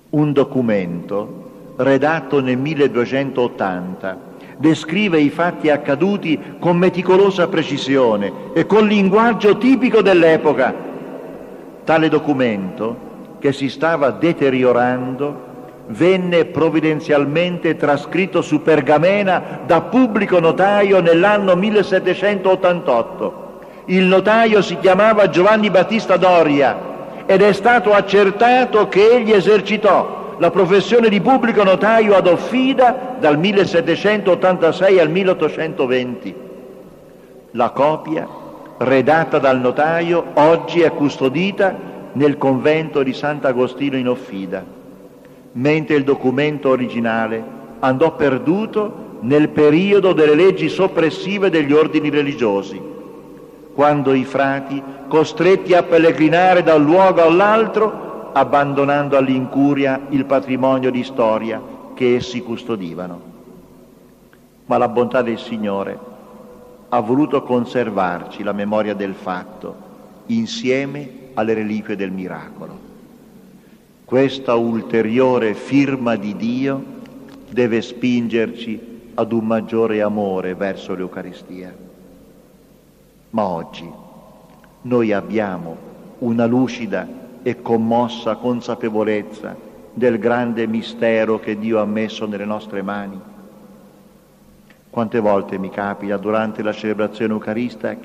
Un 0.10 0.32
documento 0.32 1.74
redatto 1.78 2.40
nel 2.40 2.58
1280 2.58 4.26
descrive 4.58 5.20
i 5.20 5.30
fatti 5.30 5.70
accaduti 5.70 6.40
con 6.60 6.78
meticolosa 6.78 7.48
precisione 7.48 8.52
e 8.54 8.66
con 8.66 8.88
linguaggio 8.88 9.58
tipico 9.58 10.02
dell'epoca. 10.02 10.87
Tale 11.88 12.10
documento, 12.10 12.98
che 13.40 13.54
si 13.54 13.70
stava 13.70 14.10
deteriorando, 14.10 15.46
venne 15.86 16.44
provvidenzialmente 16.44 17.78
trascritto 17.78 18.42
su 18.42 18.62
pergamena 18.62 19.62
da 19.66 19.80
pubblico 19.80 20.38
notaio 20.42 21.00
nell'anno 21.00 21.56
1788. 21.56 23.60
Il 23.86 24.04
notaio 24.04 24.62
si 24.62 24.78
chiamava 24.80 25.30
Giovanni 25.30 25.70
Battista 25.70 26.18
Doria 26.18 26.78
ed 27.26 27.42
è 27.42 27.54
stato 27.54 27.94
accertato 27.94 28.90
che 28.90 29.10
egli 29.10 29.32
esercitò 29.32 30.36
la 30.40 30.52
professione 30.52 31.08
di 31.08 31.22
pubblico 31.22 31.64
notaio 31.64 32.16
ad 32.16 32.28
Offida 32.28 33.16
dal 33.18 33.40
1786 33.40 35.00
al 35.00 35.10
1820. 35.10 36.36
La 37.52 37.70
copia, 37.70 38.28
redatta 38.78 39.40
dal 39.40 39.60
notaio, 39.60 40.24
oggi 40.34 40.82
è 40.82 40.92
custodita 40.92 41.76
nel 42.14 42.38
convento 42.38 43.04
di 43.04 43.14
Sant'Agostino 43.14 43.98
in 43.98 44.08
Offida, 44.08 44.64
mentre 45.54 45.96
il 45.96 46.04
documento 46.04 46.70
originale 46.70 47.44
andò 47.80 48.16
perduto 48.16 49.06
nel 49.22 49.50
periodo 49.50 50.14
delle 50.14 50.36
leggi 50.36 50.70
soppressive 50.70 51.50
degli 51.50 51.74
ordini 51.74 52.10
religiosi, 52.10 52.80
quando 53.74 54.14
i 54.14 54.26
frati, 54.26 54.82
costretti 55.08 55.74
a 55.74 55.84
pellegrinare 55.84 56.64
da 56.64 56.76
un 56.76 56.86
luogo 56.86 57.22
all'altro, 57.22 58.32
abbandonando 58.34 59.18
all'incuria 59.18 60.02
il 60.10 60.26
patrimonio 60.26 60.92
di 60.92 61.04
storia 61.04 61.62
che 61.94 62.16
essi 62.16 62.42
custodivano. 62.42 63.22
Ma 64.66 64.78
la 64.78 64.88
bontà 64.88 65.22
del 65.22 65.40
Signore 65.40 66.16
ha 66.90 67.00
voluto 67.00 67.44
conservarci 67.44 68.44
la 68.44 68.54
memoria 68.54 68.94
del 68.94 69.14
fatto 69.14 69.86
insieme 70.28 71.10
alle 71.34 71.54
reliquie 71.54 71.96
del 71.96 72.12
miracolo. 72.12 72.86
Questa 74.06 74.56
ulteriore 74.56 75.54
firma 75.54 76.16
di 76.16 76.36
Dio 76.36 76.84
deve 77.50 77.82
spingerci 77.82 79.12
ad 79.16 79.32
un 79.32 79.46
maggiore 79.46 80.02
amore 80.02 80.56
verso 80.56 80.96
l'Eucaristia. 80.96 81.76
Ma 83.32 83.46
oggi 83.46 83.90
noi 84.84 85.12
abbiamo 85.12 85.76
una 86.20 86.46
lucida 86.46 87.08
e 87.44 87.62
commossa 87.62 88.36
consapevolezza 88.36 89.56
del 89.94 90.20
grande 90.20 90.68
mistero 90.68 91.40
che 91.40 91.58
Dio 91.58 91.82
ha 91.82 91.86
messo 91.86 92.26
nelle 92.26 92.46
nostre 92.46 92.82
mani. 92.82 93.20
Quante 94.90 95.20
volte 95.20 95.58
mi 95.58 95.70
capita 95.70 96.18
durante 96.18 96.64
la 96.64 96.74
celebrazione 96.74 97.34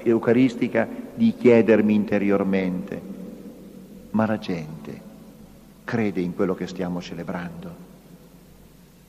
eucaristica 0.03 0.88
di 1.14 1.35
chiedermi 1.35 1.95
interiormente, 1.95 3.01
ma 4.11 4.27
la 4.27 4.38
gente 4.38 5.01
crede 5.85 6.21
in 6.21 6.35
quello 6.35 6.55
che 6.55 6.66
stiamo 6.66 7.01
celebrando? 7.01 7.90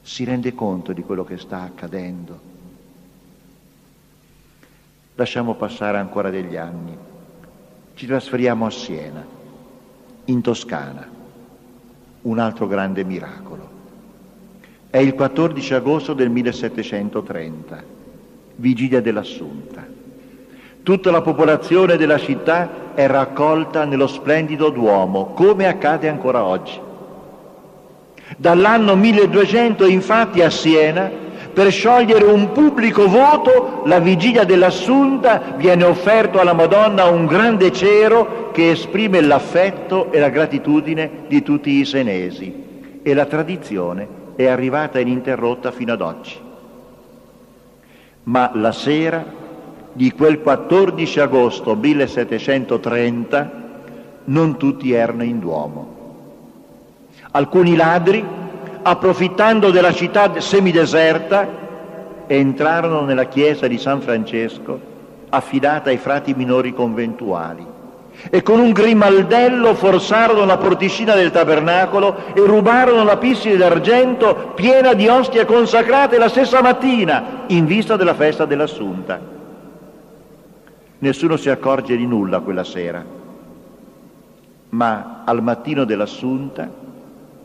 Si 0.01 0.23
rende 0.23 0.53
conto 0.53 0.93
di 0.93 1.01
quello 1.01 1.23
che 1.23 1.37
sta 1.37 1.61
accadendo? 1.61 2.51
Lasciamo 5.15 5.55
passare 5.55 5.97
ancora 5.97 6.29
degli 6.29 6.55
anni. 6.55 6.97
Ci 7.93 8.05
trasferiamo 8.05 8.65
a 8.65 8.71
Siena 8.71 9.25
in 10.25 10.41
Toscana, 10.41 11.07
un 12.21 12.39
altro 12.39 12.67
grande 12.67 13.03
miracolo. 13.03 13.72
È 14.93 14.99
il 14.99 15.15
14 15.15 15.73
agosto 15.73 16.13
del 16.13 16.29
1730, 16.29 17.83
vigilia 18.57 19.01
dell'Assunta. 19.01 19.83
Tutta 20.83 21.09
la 21.09 21.21
popolazione 21.23 21.97
della 21.97 22.19
città 22.19 22.93
è 22.93 23.07
raccolta 23.07 23.85
nello 23.85 24.05
splendido 24.05 24.69
Duomo, 24.69 25.33
come 25.33 25.65
accade 25.65 26.07
ancora 26.07 26.43
oggi. 26.43 26.79
Dall'anno 28.37 28.95
1200 28.95 29.87
infatti 29.87 30.43
a 30.43 30.51
Siena 30.51 31.09
per 31.51 31.71
sciogliere 31.71 32.25
un 32.25 32.51
pubblico 32.51 33.07
voto, 33.07 33.81
la 33.85 33.97
vigilia 33.97 34.43
dell'Assunta 34.43 35.55
viene 35.57 35.85
offerto 35.85 36.39
alla 36.39 36.53
Madonna 36.53 37.05
un 37.05 37.25
grande 37.25 37.71
cero 37.71 38.51
che 38.51 38.69
esprime 38.69 39.21
l'affetto 39.21 40.11
e 40.11 40.19
la 40.19 40.29
gratitudine 40.29 41.23
di 41.27 41.41
tutti 41.41 41.71
i 41.71 41.83
senesi 41.83 43.01
e 43.01 43.13
la 43.15 43.25
tradizione 43.25 44.21
è 44.35 44.45
arrivata 44.47 44.99
ininterrotta 44.99 45.71
fino 45.71 45.93
ad 45.93 46.01
oggi. 46.01 46.37
Ma 48.23 48.51
la 48.53 48.71
sera 48.71 49.25
di 49.91 50.11
quel 50.11 50.41
14 50.41 51.19
agosto 51.19 51.75
1730 51.75 53.61
non 54.25 54.57
tutti 54.57 54.91
erano 54.91 55.23
in 55.23 55.39
Duomo. 55.39 55.91
Alcuni 57.31 57.75
ladri 57.75 58.25
approfittando 58.81 59.71
della 59.71 59.93
città 59.93 60.39
semideserta, 60.39 61.61
entrarono 62.27 63.01
nella 63.01 63.25
chiesa 63.25 63.67
di 63.67 63.77
San 63.77 64.01
Francesco 64.01 64.91
affidata 65.29 65.89
ai 65.89 65.97
frati 65.97 66.33
minori 66.33 66.73
conventuali 66.73 67.72
e 68.29 68.41
con 68.41 68.59
un 68.59 68.71
grimaldello 68.71 69.73
forzarono 69.73 70.45
la 70.45 70.57
porticina 70.57 71.15
del 71.15 71.31
tabernacolo 71.31 72.33
e 72.33 72.39
rubarono 72.45 73.03
la 73.03 73.17
pisside 73.17 73.57
d'argento 73.57 74.51
piena 74.55 74.93
di 74.93 75.07
ostie 75.07 75.45
consacrate 75.45 76.17
la 76.17 76.29
stessa 76.29 76.61
mattina 76.61 77.43
in 77.47 77.65
vista 77.65 77.95
della 77.95 78.13
festa 78.13 78.45
dell'Assunta. 78.45 79.19
Nessuno 80.99 81.35
si 81.35 81.49
accorge 81.49 81.97
di 81.97 82.05
nulla 82.05 82.39
quella 82.39 82.63
sera, 82.63 83.03
ma 84.69 85.21
al 85.25 85.43
mattino 85.43 85.83
dell'Assunta 85.83 86.69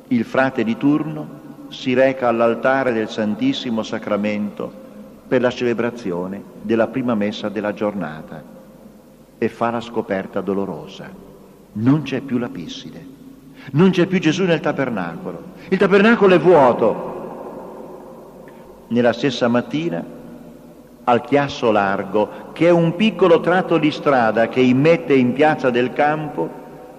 il 0.09 0.24
frate 0.24 0.62
di 0.62 0.76
turno 0.76 1.37
si 1.68 1.92
reca 1.92 2.28
all'altare 2.28 2.92
del 2.92 3.09
Santissimo 3.09 3.83
Sacramento 3.83 4.87
per 5.26 5.40
la 5.42 5.50
celebrazione 5.50 6.42
della 6.62 6.87
prima 6.87 7.14
messa 7.14 7.48
della 7.48 7.74
giornata 7.74 8.57
e 9.38 9.48
fa 9.48 9.70
la 9.70 9.81
scoperta 9.81 10.40
dolorosa. 10.40 11.09
Non 11.72 12.03
c'è 12.03 12.20
più 12.20 12.38
la 12.38 12.48
pisside, 12.48 13.07
non 13.72 13.90
c'è 13.90 14.07
più 14.07 14.18
Gesù 14.18 14.44
nel 14.44 14.61
tabernacolo, 14.61 15.42
il 15.68 15.79
tabernacolo 15.79 16.35
è 16.35 16.38
vuoto. 16.38 17.16
Nella 18.88 19.12
stessa 19.12 19.48
mattina, 19.48 20.05
al 21.05 21.22
Chiasso 21.22 21.70
Largo, 21.70 22.51
che 22.53 22.66
è 22.68 22.70
un 22.70 22.96
piccolo 22.96 23.40
tratto 23.40 23.79
di 23.79 23.90
strada 23.90 24.48
che 24.48 24.61
immette 24.61 25.14
in 25.14 25.33
piazza 25.33 25.70
del 25.70 25.92
campo, 25.92 26.51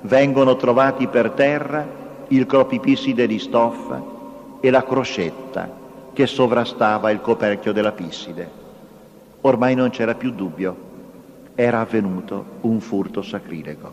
vengono 0.01 0.55
trovati 0.55 1.07
per 1.07 1.31
terra 1.31 1.85
il 2.29 2.45
cropipisside 2.45 3.27
di 3.27 3.39
stoffa 3.39 4.01
e 4.59 4.69
la 4.69 4.83
crocetta 4.83 5.69
che 6.13 6.25
sovrastava 6.27 7.11
il 7.11 7.21
coperchio 7.21 7.71
della 7.71 7.91
pisside. 7.91 8.57
Ormai 9.41 9.75
non 9.75 9.89
c'era 9.89 10.15
più 10.15 10.31
dubbio, 10.31 10.88
era 11.59 11.81
avvenuto 11.81 12.45
un 12.61 12.79
furto 12.79 13.21
sacrilego. 13.21 13.91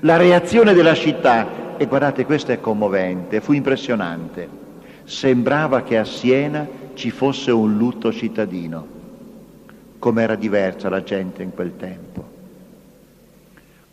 La 0.00 0.16
reazione 0.16 0.72
della 0.72 0.94
città, 0.94 1.76
e 1.76 1.84
guardate 1.84 2.24
questo 2.24 2.52
è 2.52 2.60
commovente, 2.60 3.42
fu 3.42 3.52
impressionante, 3.52 4.48
sembrava 5.04 5.82
che 5.82 5.98
a 5.98 6.06
Siena 6.06 6.66
ci 6.94 7.10
fosse 7.10 7.50
un 7.50 7.76
lutto 7.76 8.10
cittadino, 8.10 8.86
come 9.98 10.22
era 10.22 10.36
diversa 10.36 10.88
la 10.88 11.02
gente 11.02 11.42
in 11.42 11.52
quel 11.52 11.76
tempo, 11.76 12.24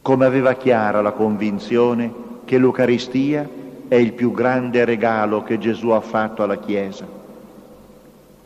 come 0.01 0.25
aveva 0.25 0.53
chiara 0.53 1.01
la 1.01 1.11
convinzione 1.11 2.13
che 2.45 2.57
l'Eucaristia 2.57 3.49
è 3.89 3.95
il 3.95 4.13
più 4.13 4.31
grande 4.31 4.85
regalo 4.85 5.43
che 5.43 5.57
Gesù 5.57 5.89
ha 5.89 5.99
fatto 5.99 6.41
alla 6.41 6.57
Chiesa. 6.57 7.05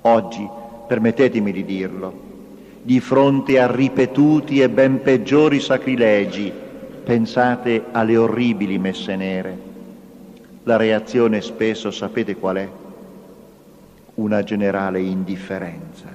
Oggi, 0.01 0.49
permettetemi 0.87 1.51
di 1.51 1.63
dirlo, 1.63 2.24
di 2.85 2.99
fronte 2.99 3.59
a 3.59 3.65
ripetuti 3.65 4.61
e 4.61 4.69
ben 4.69 5.01
peggiori 5.01 5.59
sacrilegi. 5.59 6.53
Pensate 7.03 7.85
alle 7.91 8.15
orribili 8.15 8.77
messe 8.77 9.15
nere. 9.15 9.57
La 10.61 10.77
reazione 10.77 11.41
spesso 11.41 11.89
sapete 11.89 12.35
qual 12.35 12.57
è? 12.57 12.69
Una 14.15 14.43
generale 14.43 14.99
indifferenza. 14.99 16.13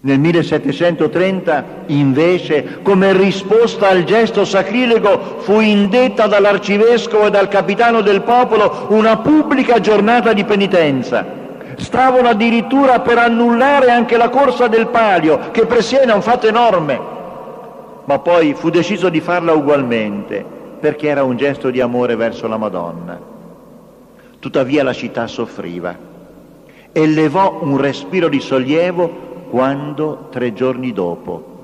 Nel 0.00 0.18
1730 0.18 1.64
invece, 1.86 2.80
come 2.82 3.12
risposta 3.12 3.88
al 3.88 4.02
gesto 4.02 4.44
sacrilego, 4.44 5.38
fu 5.38 5.60
indetta 5.60 6.26
dall'arcivescovo 6.26 7.28
e 7.28 7.30
dal 7.30 7.46
capitano 7.46 8.00
del 8.00 8.22
popolo 8.22 8.86
una 8.88 9.16
pubblica 9.18 9.78
giornata 9.78 10.32
di 10.32 10.42
penitenza. 10.42 11.46
Stavano 11.78 12.28
addirittura 12.28 13.00
per 13.00 13.18
annullare 13.18 13.90
anche 13.90 14.16
la 14.16 14.28
corsa 14.28 14.66
del 14.66 14.88
palio, 14.88 15.50
che 15.52 15.64
presiede 15.64 16.12
un 16.12 16.22
fatto 16.22 16.46
enorme. 16.46 17.00
Ma 18.04 18.18
poi 18.18 18.54
fu 18.54 18.68
deciso 18.68 19.08
di 19.08 19.20
farla 19.20 19.52
ugualmente, 19.52 20.44
perché 20.80 21.08
era 21.08 21.22
un 21.22 21.36
gesto 21.36 21.70
di 21.70 21.80
amore 21.80 22.16
verso 22.16 22.48
la 22.48 22.56
Madonna. 22.56 23.18
Tuttavia 24.38 24.82
la 24.82 24.92
città 24.92 25.26
soffriva 25.26 25.96
e 26.90 27.06
levò 27.06 27.60
un 27.62 27.76
respiro 27.76 28.28
di 28.28 28.40
sollievo 28.40 29.46
quando 29.50 30.28
tre 30.30 30.52
giorni 30.52 30.92
dopo, 30.92 31.56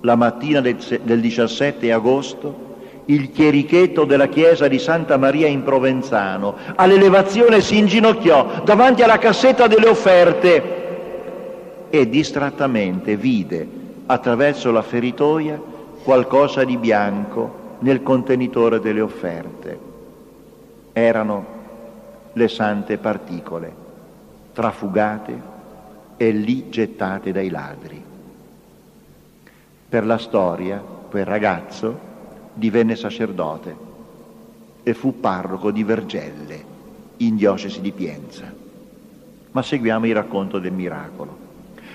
la 0.00 0.16
mattina 0.16 0.60
del, 0.60 0.76
del 1.02 1.20
17 1.20 1.92
agosto, 1.92 2.65
il 3.06 3.30
chierichetto 3.30 4.04
della 4.04 4.28
chiesa 4.28 4.66
di 4.68 4.78
Santa 4.78 5.16
Maria 5.16 5.46
in 5.46 5.62
Provenzano 5.62 6.56
all'elevazione 6.74 7.60
si 7.60 7.78
inginocchiò 7.78 8.62
davanti 8.64 9.02
alla 9.02 9.18
cassetta 9.18 9.66
delle 9.66 9.88
offerte 9.88 10.74
e 11.88 12.08
distrattamente 12.08 13.16
vide 13.16 13.66
attraverso 14.06 14.72
la 14.72 14.82
feritoia 14.82 15.60
qualcosa 16.02 16.64
di 16.64 16.76
bianco 16.76 17.64
nel 17.80 18.02
contenitore 18.02 18.80
delle 18.80 19.00
offerte. 19.00 19.78
Erano 20.92 21.54
le 22.32 22.48
sante 22.48 22.98
particole, 22.98 23.72
trafugate 24.52 25.54
e 26.16 26.30
lì 26.30 26.68
gettate 26.70 27.32
dai 27.32 27.50
ladri. 27.50 28.02
Per 29.88 30.04
la 30.04 30.18
storia, 30.18 30.82
quel 31.08 31.24
ragazzo 31.24 32.14
divenne 32.56 32.96
sacerdote 32.96 33.76
e 34.82 34.94
fu 34.94 35.20
parroco 35.20 35.70
di 35.70 35.84
Vergelle, 35.84 36.64
in 37.18 37.36
diocesi 37.36 37.80
di 37.80 37.92
Pienza. 37.92 38.50
Ma 39.50 39.62
seguiamo 39.62 40.06
il 40.06 40.14
racconto 40.14 40.58
del 40.58 40.72
miracolo. 40.72 41.44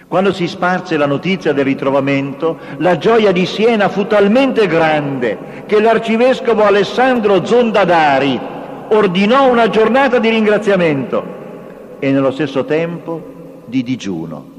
Quando 0.07 0.33
si 0.33 0.47
sparse 0.47 0.97
la 0.97 1.05
notizia 1.05 1.53
del 1.53 1.65
ritrovamento, 1.65 2.59
la 2.77 2.97
gioia 2.97 3.31
di 3.31 3.45
Siena 3.45 3.89
fu 3.89 4.07
talmente 4.07 4.67
grande 4.67 5.63
che 5.65 5.79
l'arcivescovo 5.79 6.63
Alessandro 6.63 7.45
Zondadari 7.45 8.39
ordinò 8.89 9.49
una 9.49 9.69
giornata 9.69 10.19
di 10.19 10.29
ringraziamento 10.29 11.39
e 11.97 12.11
nello 12.11 12.31
stesso 12.31 12.65
tempo 12.65 13.63
di 13.65 13.83
digiuno 13.83 14.49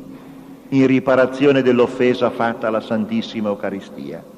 in 0.70 0.86
riparazione 0.86 1.60
dell'offesa 1.60 2.30
fatta 2.30 2.68
alla 2.68 2.80
Santissima 2.80 3.50
Eucaristia. 3.50 4.32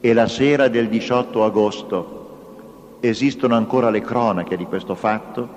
E 0.00 0.12
la 0.12 0.28
sera 0.28 0.68
del 0.68 0.86
18 0.88 1.42
agosto 1.42 2.98
esistono 3.00 3.56
ancora 3.56 3.90
le 3.90 4.00
cronache 4.00 4.56
di 4.56 4.64
questo 4.64 4.94
fatto, 4.94 5.48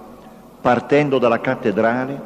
partendo 0.59 1.19
dalla 1.19 1.39
cattedrale, 1.39 2.19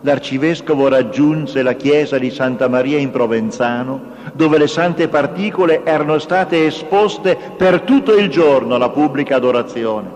l'arcivescovo 0.00 0.88
raggiunse 0.88 1.62
la 1.62 1.74
chiesa 1.74 2.16
di 2.16 2.30
Santa 2.30 2.66
Maria 2.66 2.96
in 2.96 3.10
Provenzano, 3.10 4.00
dove 4.32 4.56
le 4.56 4.68
sante 4.68 5.08
particole 5.08 5.84
erano 5.84 6.18
state 6.18 6.64
esposte 6.64 7.36
per 7.58 7.82
tutto 7.82 8.14
il 8.14 8.30
giorno 8.30 8.76
alla 8.76 8.88
pubblica 8.88 9.36
adorazione. 9.36 10.08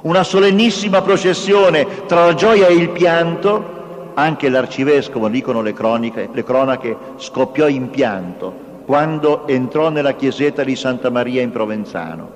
Una 0.00 0.24
solennissima 0.24 1.02
processione 1.02 2.06
tra 2.06 2.24
la 2.24 2.34
gioia 2.34 2.68
e 2.68 2.74
il 2.74 2.88
pianto 2.88 4.12
anche 4.14 4.48
l'arcivescovo, 4.48 5.28
dicono 5.28 5.60
le, 5.60 5.74
croniche, 5.74 6.30
le 6.32 6.42
cronache, 6.42 6.96
scoppiò 7.16 7.68
in 7.68 7.90
pianto 7.90 8.70
quando 8.92 9.48
entrò 9.48 9.88
nella 9.88 10.12
chiesetta 10.12 10.62
di 10.64 10.76
Santa 10.76 11.08
Maria 11.08 11.40
in 11.40 11.50
Provenzano. 11.50 12.30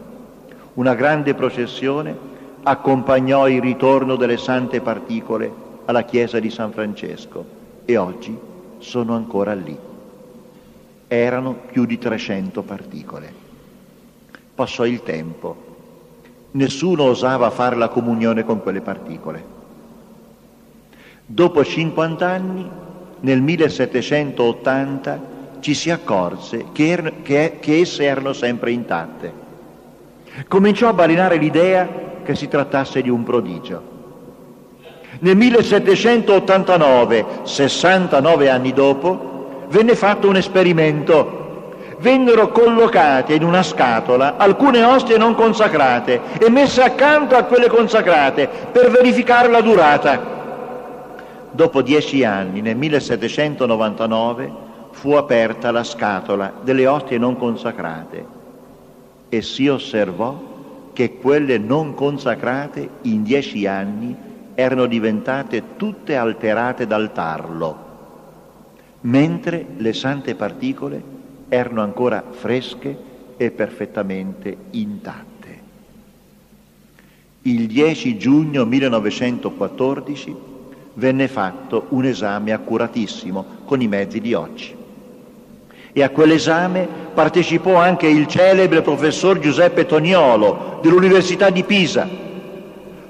Una 0.72 0.94
grande 0.94 1.34
processione 1.34 2.16
accompagnò 2.62 3.46
il 3.46 3.60
ritorno 3.60 4.16
delle 4.16 4.38
sante 4.38 4.80
particole 4.80 5.52
alla 5.84 6.04
chiesa 6.04 6.40
di 6.40 6.48
San 6.48 6.72
Francesco 6.72 7.44
e 7.84 7.98
oggi 7.98 8.34
sono 8.78 9.14
ancora 9.14 9.52
lì. 9.52 9.76
Erano 11.06 11.52
più 11.70 11.84
di 11.84 11.98
300 11.98 12.62
particole. 12.62 13.34
Passò 14.54 14.86
il 14.86 15.02
tempo, 15.02 15.56
nessuno 16.52 17.02
osava 17.02 17.50
fare 17.50 17.76
la 17.76 17.88
comunione 17.88 18.44
con 18.44 18.62
quelle 18.62 18.80
particole. 18.80 19.44
Dopo 21.26 21.62
50 21.62 22.26
anni, 22.26 22.66
nel 23.20 23.42
1780, 23.42 25.34
ci 25.60 25.74
si 25.74 25.90
accorse 25.90 26.66
che, 26.72 26.88
er- 26.90 27.22
che, 27.22 27.58
che 27.60 27.80
esse 27.80 28.04
erano 28.04 28.32
sempre 28.32 28.70
intatte. 28.70 29.44
Cominciò 30.48 30.88
a 30.88 30.92
balenare 30.92 31.36
l'idea 31.36 31.88
che 32.22 32.34
si 32.34 32.48
trattasse 32.48 33.02
di 33.02 33.08
un 33.08 33.22
prodigio. 33.24 33.94
Nel 35.20 35.36
1789, 35.36 37.24
69 37.42 38.50
anni 38.50 38.72
dopo, 38.72 39.64
venne 39.68 39.94
fatto 39.94 40.28
un 40.28 40.36
esperimento. 40.36 41.44
Vennero 41.98 42.48
collocate 42.50 43.32
in 43.32 43.42
una 43.42 43.62
scatola 43.62 44.36
alcune 44.36 44.84
ostie 44.84 45.16
non 45.16 45.34
consacrate 45.34 46.20
e 46.38 46.50
messe 46.50 46.82
accanto 46.82 47.36
a 47.36 47.44
quelle 47.44 47.68
consacrate 47.68 48.50
per 48.70 48.90
verificare 48.90 49.48
la 49.48 49.62
durata 49.62 50.34
dopo 51.56 51.80
dieci 51.82 52.22
anni, 52.22 52.60
nel 52.60 52.76
1799, 52.76 54.52
fu 54.96 55.10
aperta 55.12 55.70
la 55.70 55.84
scatola 55.84 56.54
delle 56.62 56.86
ostie 56.86 57.18
non 57.18 57.36
consacrate 57.36 58.26
e 59.28 59.42
si 59.42 59.68
osservò 59.68 60.90
che 60.94 61.18
quelle 61.18 61.58
non 61.58 61.92
consacrate 61.92 62.88
in 63.02 63.22
dieci 63.22 63.66
anni 63.66 64.16
erano 64.54 64.86
diventate 64.86 65.76
tutte 65.76 66.16
alterate 66.16 66.86
dal 66.86 67.12
tarlo, 67.12 67.76
mentre 69.02 69.66
le 69.76 69.92
sante 69.92 70.34
particole 70.34 71.02
erano 71.50 71.82
ancora 71.82 72.24
fresche 72.30 72.96
e 73.36 73.50
perfettamente 73.50 74.56
intatte. 74.70 75.60
Il 77.42 77.66
10 77.66 78.16
giugno 78.16 78.64
1914 78.64 80.36
venne 80.94 81.28
fatto 81.28 81.84
un 81.90 82.06
esame 82.06 82.52
accuratissimo 82.52 83.44
con 83.66 83.82
i 83.82 83.88
mezzi 83.88 84.22
di 84.22 84.32
oggi. 84.32 84.75
E 85.98 86.02
a 86.02 86.10
quell'esame 86.10 86.86
partecipò 87.14 87.76
anche 87.76 88.06
il 88.06 88.26
celebre 88.26 88.82
professor 88.82 89.38
Giuseppe 89.38 89.86
Toniolo 89.86 90.78
dell'Università 90.82 91.48
di 91.48 91.64
Pisa. 91.64 92.06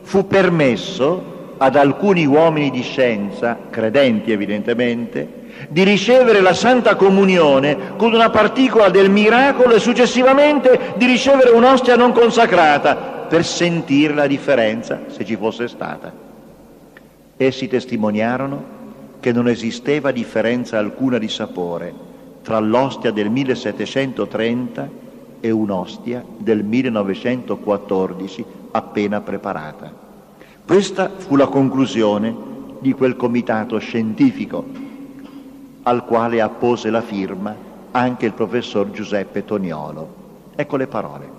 Fu 0.02 0.28
permesso 0.28 1.54
ad 1.56 1.74
alcuni 1.74 2.24
uomini 2.26 2.70
di 2.70 2.82
scienza, 2.82 3.58
credenti 3.70 4.30
evidentemente, 4.30 5.28
di 5.68 5.82
ricevere 5.82 6.40
la 6.40 6.54
Santa 6.54 6.94
Comunione 6.94 7.96
con 7.96 8.14
una 8.14 8.30
particola 8.30 8.88
del 8.88 9.10
miracolo 9.10 9.74
e 9.74 9.80
successivamente 9.80 10.92
di 10.94 11.06
ricevere 11.06 11.50
un'ostia 11.50 11.96
non 11.96 12.12
consacrata 12.12 12.94
per 13.28 13.44
sentire 13.44 14.14
la 14.14 14.28
differenza 14.28 15.00
se 15.08 15.24
ci 15.24 15.34
fosse 15.34 15.66
stata. 15.66 16.12
Essi 17.36 17.66
testimoniarono 17.66 18.64
che 19.18 19.32
non 19.32 19.48
esisteva 19.48 20.12
differenza 20.12 20.78
alcuna 20.78 21.18
di 21.18 21.28
sapore 21.28 22.05
tra 22.46 22.60
l'ostia 22.60 23.10
del 23.10 23.28
1730 23.28 24.88
e 25.40 25.50
un'ostia 25.50 26.24
del 26.36 26.62
1914 26.62 28.44
appena 28.70 29.20
preparata. 29.20 29.92
Questa 30.64 31.10
fu 31.16 31.34
la 31.34 31.48
conclusione 31.48 32.32
di 32.78 32.92
quel 32.92 33.16
comitato 33.16 33.78
scientifico 33.78 34.64
al 35.82 36.04
quale 36.04 36.40
appose 36.40 36.88
la 36.88 37.00
firma 37.00 37.52
anche 37.90 38.26
il 38.26 38.32
professor 38.32 38.92
Giuseppe 38.92 39.44
Toniolo. 39.44 40.08
Ecco 40.54 40.76
le 40.76 40.86
parole. 40.86 41.30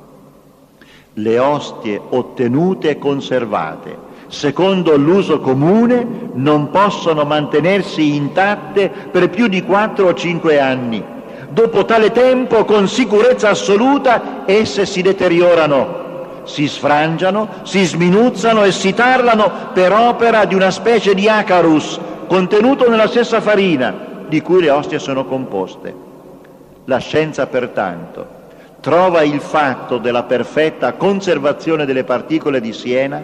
Le 1.13 1.39
ostie 1.39 2.02
ottenute 2.10 2.89
e 2.89 2.98
conservate 2.98 3.98
secondo 4.28 4.96
l'uso 4.98 5.40
comune, 5.40 6.30
non 6.34 6.70
possono 6.70 7.24
mantenersi 7.24 8.16
intatte 8.16 8.92
per 9.12 9.30
più 9.30 9.48
di 9.48 9.63
4 9.63 10.08
o 10.08 10.13
5 10.13 10.60
anni. 10.60 11.04
Dopo 11.50 11.86
tale 11.86 12.12
tempo, 12.12 12.66
con 12.66 12.88
sicurezza 12.88 13.50
assoluta, 13.50 14.44
esse 14.46 14.86
si 14.86 15.02
deteriorano, 15.02 16.42
si 16.44 16.68
sfrangiano, 16.68 17.48
si 17.63 17.84
sminuzzano 17.86 18.63
e 18.63 18.72
si 18.72 18.94
tarlano 18.94 19.72
per 19.74 19.92
opera 19.94 20.46
di 20.46 20.56
una 20.56 20.72
specie 20.72 21.13
di 21.13 21.28
acarus 21.28 22.00
contenuto 22.28 22.90
nella 22.90 23.08
stessa 23.08 23.40
farina 23.40 24.26
di 24.28 24.42
cui 24.42 24.62
le 24.62 24.70
ostie 24.70 25.00
sono 25.00 25.26
composte. 25.26 26.06
La 26.86 26.98
scienza 26.98 27.48
pertanto 27.48 28.36
trova 28.82 29.22
il 29.24 29.40
fatto 29.40 29.98
della 29.98 30.24
perfetta 30.24 30.94
conservazione 30.94 31.86
delle 31.86 32.04
particole 32.04 32.62
di 32.62 32.74
Siena 32.74 33.24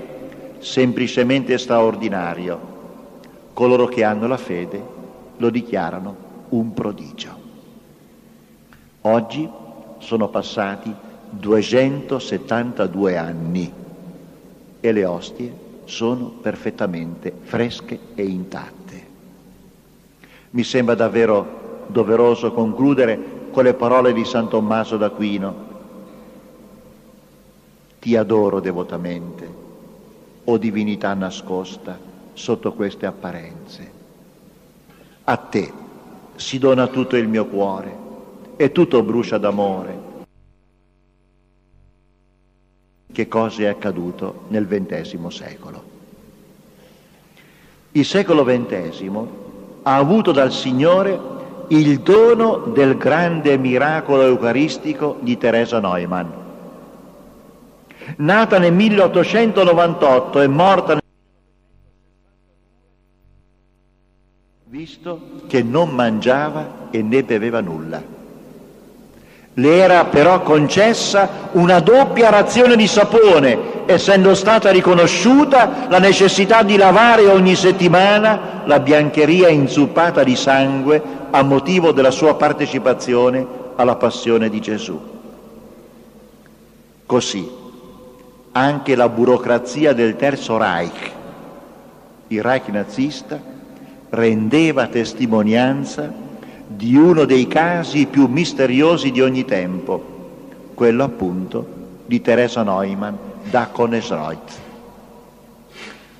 semplicemente 0.63 1.57
straordinario. 1.57 2.71
Coloro 3.53 3.85
che 3.85 4.03
hanno 4.03 4.27
la 4.27 4.37
fede 4.37 4.81
lo 5.37 5.49
dichiarano 5.49 6.15
un 6.49 6.73
prodigio. 6.73 7.41
Oggi 9.01 9.49
sono 9.99 10.29
passati 10.29 10.93
272 11.29 13.17
anni 13.17 13.71
e 14.79 14.91
le 14.91 15.05
ostie 15.05 15.61
sono 15.83 16.27
perfettamente 16.41 17.33
fresche 17.41 17.99
e 18.15 18.23
intatte. 18.23 18.81
Mi 20.51 20.63
sembra 20.63 20.95
davvero 20.95 21.85
doveroso 21.87 22.53
concludere 22.53 23.41
con 23.51 23.63
le 23.65 23.73
parole 23.73 24.13
di 24.13 24.23
San 24.23 24.47
Tommaso 24.47 24.97
d'Aquino. 24.97 25.71
Ti 27.99 28.15
adoro 28.15 28.59
devotamente, 28.59 29.62
o 30.45 30.57
divinità 30.57 31.13
nascosta 31.13 31.97
sotto 32.33 32.73
queste 32.73 33.05
apparenze. 33.05 33.91
A 35.23 35.37
te 35.37 35.71
si 36.35 36.59
dona 36.59 36.87
tutto 36.87 37.15
il 37.15 37.27
mio 37.27 37.45
cuore 37.45 37.95
e 38.55 38.71
tutto 38.71 39.03
brucia 39.03 39.37
d'amore 39.37 40.11
che 43.11 43.27
cosa 43.27 43.61
è 43.61 43.65
accaduto 43.67 44.45
nel 44.47 44.67
XX 44.67 45.27
secolo. 45.27 45.91
Il 47.91 48.05
secolo 48.05 48.43
XX 48.43 49.11
ha 49.83 49.95
avuto 49.95 50.31
dal 50.31 50.51
Signore 50.51 51.31
il 51.67 51.99
dono 51.99 52.71
del 52.73 52.97
grande 52.97 53.57
miracolo 53.57 54.23
eucaristico 54.23 55.17
di 55.21 55.37
Teresa 55.37 55.79
Neumann. 55.79 56.42
Nata 58.17 58.59
nel 58.59 58.73
1898 58.73 60.41
e 60.41 60.47
morta 60.47 60.93
nel 60.93 61.01
visto 64.65 65.19
che 65.47 65.61
non 65.61 65.89
mangiava 65.89 66.87
e 66.89 67.01
ne 67.01 67.23
beveva 67.23 67.61
nulla. 67.61 68.01
Le 69.55 69.77
era 69.77 70.05
però 70.05 70.41
concessa 70.41 71.49
una 71.51 71.79
doppia 71.79 72.31
razione 72.31 72.75
di 72.75 72.87
sapone, 72.87 73.85
essendo 73.85 74.33
stata 74.33 74.71
riconosciuta 74.71 75.85
la 75.89 75.99
necessità 75.99 76.63
di 76.63 76.75
lavare 76.75 77.27
ogni 77.27 77.55
settimana 77.55 78.63
la 78.65 78.79
biancheria 78.79 79.49
inzuppata 79.49 80.23
di 80.23 80.35
sangue 80.35 81.01
a 81.29 81.43
motivo 81.43 81.91
della 81.91 82.09
sua 82.09 82.35
partecipazione 82.35 83.45
alla 83.75 83.95
passione 83.95 84.49
di 84.49 84.59
Gesù. 84.59 84.99
Così 87.05 87.61
anche 88.53 88.95
la 88.95 89.09
burocrazia 89.09 89.93
del 89.93 90.15
Terzo 90.15 90.57
Reich, 90.57 91.11
il 92.27 92.41
Reich 92.41 92.67
nazista, 92.69 93.39
rendeva 94.09 94.87
testimonianza 94.87 96.11
di 96.67 96.95
uno 96.95 97.25
dei 97.25 97.47
casi 97.47 98.05
più 98.05 98.27
misteriosi 98.27 99.11
di 99.11 99.21
ogni 99.21 99.43
tempo, 99.43 100.11
quello 100.75 101.03
appunto 101.03 101.67
di 102.05 102.21
Teresa 102.21 102.61
Neumann 102.61 103.15
da 103.49 103.67
Konesreuth. 103.71 104.51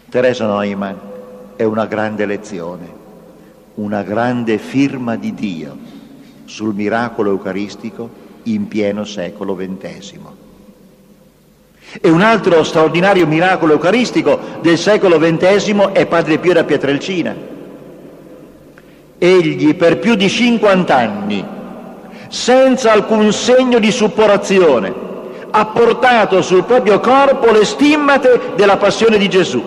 Teresa 0.09 0.47
Neumann 0.47 0.95
è 1.55 1.63
una 1.63 1.85
grande 1.85 2.25
lezione, 2.25 3.01
una 3.75 4.01
grande 4.01 4.57
firma 4.57 5.15
di 5.15 5.35
Dio 5.35 5.77
sul 6.45 6.73
miracolo 6.73 7.29
eucaristico 7.29 8.09
in 8.43 8.67
pieno 8.67 9.03
secolo 9.05 9.55
XX. 9.55 10.42
E 12.01 12.09
un 12.09 12.21
altro 12.21 12.63
straordinario 12.63 13.27
miracolo 13.27 13.73
eucaristico 13.73 14.39
del 14.61 14.77
secolo 14.77 15.19
XX 15.19 15.91
è 15.91 16.05
Padre 16.05 16.37
Pio 16.39 16.53
da 16.53 16.63
Pietrelcina 16.63 17.51
egli 19.23 19.73
per 19.75 19.99
più 19.99 20.15
di 20.15 20.27
50 20.27 20.93
anni, 20.93 21.45
senza 22.27 22.91
alcun 22.91 23.31
segno 23.31 23.79
di 23.79 23.89
supporazione, 23.89 24.93
ha 25.49 25.65
portato 25.67 26.41
sul 26.41 26.65
proprio 26.65 26.99
corpo 26.99 27.49
le 27.51 27.63
stimmate 27.63 28.53
della 28.57 28.75
passione 28.75 29.17
di 29.17 29.29
Gesù. 29.29 29.63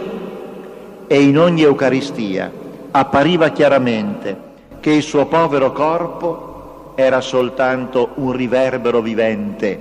E 1.06 1.22
in 1.22 1.38
ogni 1.38 1.62
Eucaristia 1.62 2.52
appariva 2.90 3.48
chiaramente 3.48 4.36
che 4.80 4.90
il 4.90 5.02
suo 5.02 5.24
povero 5.24 5.72
corpo 5.72 6.92
era 6.94 7.22
soltanto 7.22 8.10
un 8.16 8.32
riverbero 8.32 9.00
vivente 9.00 9.80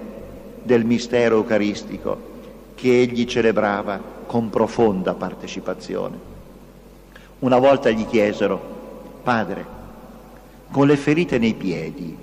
del 0.61 0.85
mistero 0.85 1.35
eucaristico 1.35 2.33
che 2.75 3.01
egli 3.01 3.25
celebrava 3.25 3.99
con 4.25 4.49
profonda 4.49 5.13
partecipazione. 5.13 6.33
Una 7.39 7.57
volta 7.57 7.89
gli 7.89 8.05
chiesero, 8.05 8.73
Padre, 9.23 9.65
con 10.71 10.87
le 10.87 10.97
ferite 10.97 11.37
nei 11.37 11.53
piedi, 11.53 12.15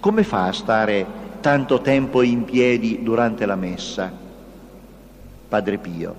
come 0.00 0.24
fa 0.24 0.46
a 0.46 0.52
stare 0.52 1.06
tanto 1.40 1.80
tempo 1.80 2.22
in 2.22 2.44
piedi 2.44 3.02
durante 3.02 3.46
la 3.46 3.56
messa? 3.56 4.12
Padre 5.48 5.78
Pio, 5.78 6.14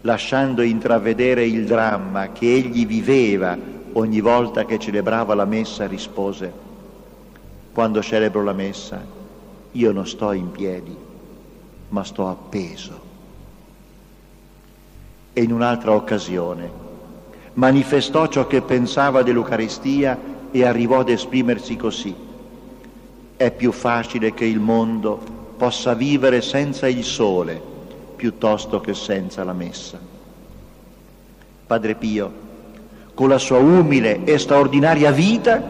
lasciando 0.00 0.62
intravedere 0.62 1.46
il 1.46 1.66
dramma 1.66 2.32
che 2.32 2.52
egli 2.52 2.86
viveva 2.86 3.56
ogni 3.92 4.20
volta 4.20 4.64
che 4.64 4.78
celebrava 4.78 5.34
la 5.34 5.44
messa, 5.44 5.86
rispose, 5.86 6.52
quando 7.72 8.02
celebro 8.02 8.42
la 8.42 8.52
messa, 8.52 9.04
io 9.72 9.92
non 9.92 10.06
sto 10.06 10.32
in 10.32 10.50
piedi, 10.50 10.96
ma 11.88 12.04
sto 12.04 12.28
appeso. 12.28 13.00
E 15.32 15.42
in 15.42 15.52
un'altra 15.52 15.92
occasione, 15.92 16.70
manifestò 17.54 18.26
ciò 18.28 18.46
che 18.46 18.62
pensava 18.62 19.22
dell'Eucaristia 19.22 20.18
e 20.50 20.64
arrivò 20.64 21.00
ad 21.00 21.10
esprimersi 21.10 21.76
così. 21.76 22.14
È 23.36 23.50
più 23.50 23.72
facile 23.72 24.32
che 24.32 24.44
il 24.44 24.60
mondo 24.60 25.34
possa 25.56 25.94
vivere 25.94 26.40
senza 26.40 26.88
il 26.88 27.04
sole 27.04 27.74
piuttosto 28.16 28.80
che 28.80 28.94
senza 28.94 29.44
la 29.44 29.52
messa. 29.52 29.98
Padre 31.66 31.94
Pio, 31.94 32.32
con 33.12 33.28
la 33.28 33.38
sua 33.38 33.58
umile 33.58 34.24
e 34.24 34.38
straordinaria 34.38 35.10
vita, 35.10 35.62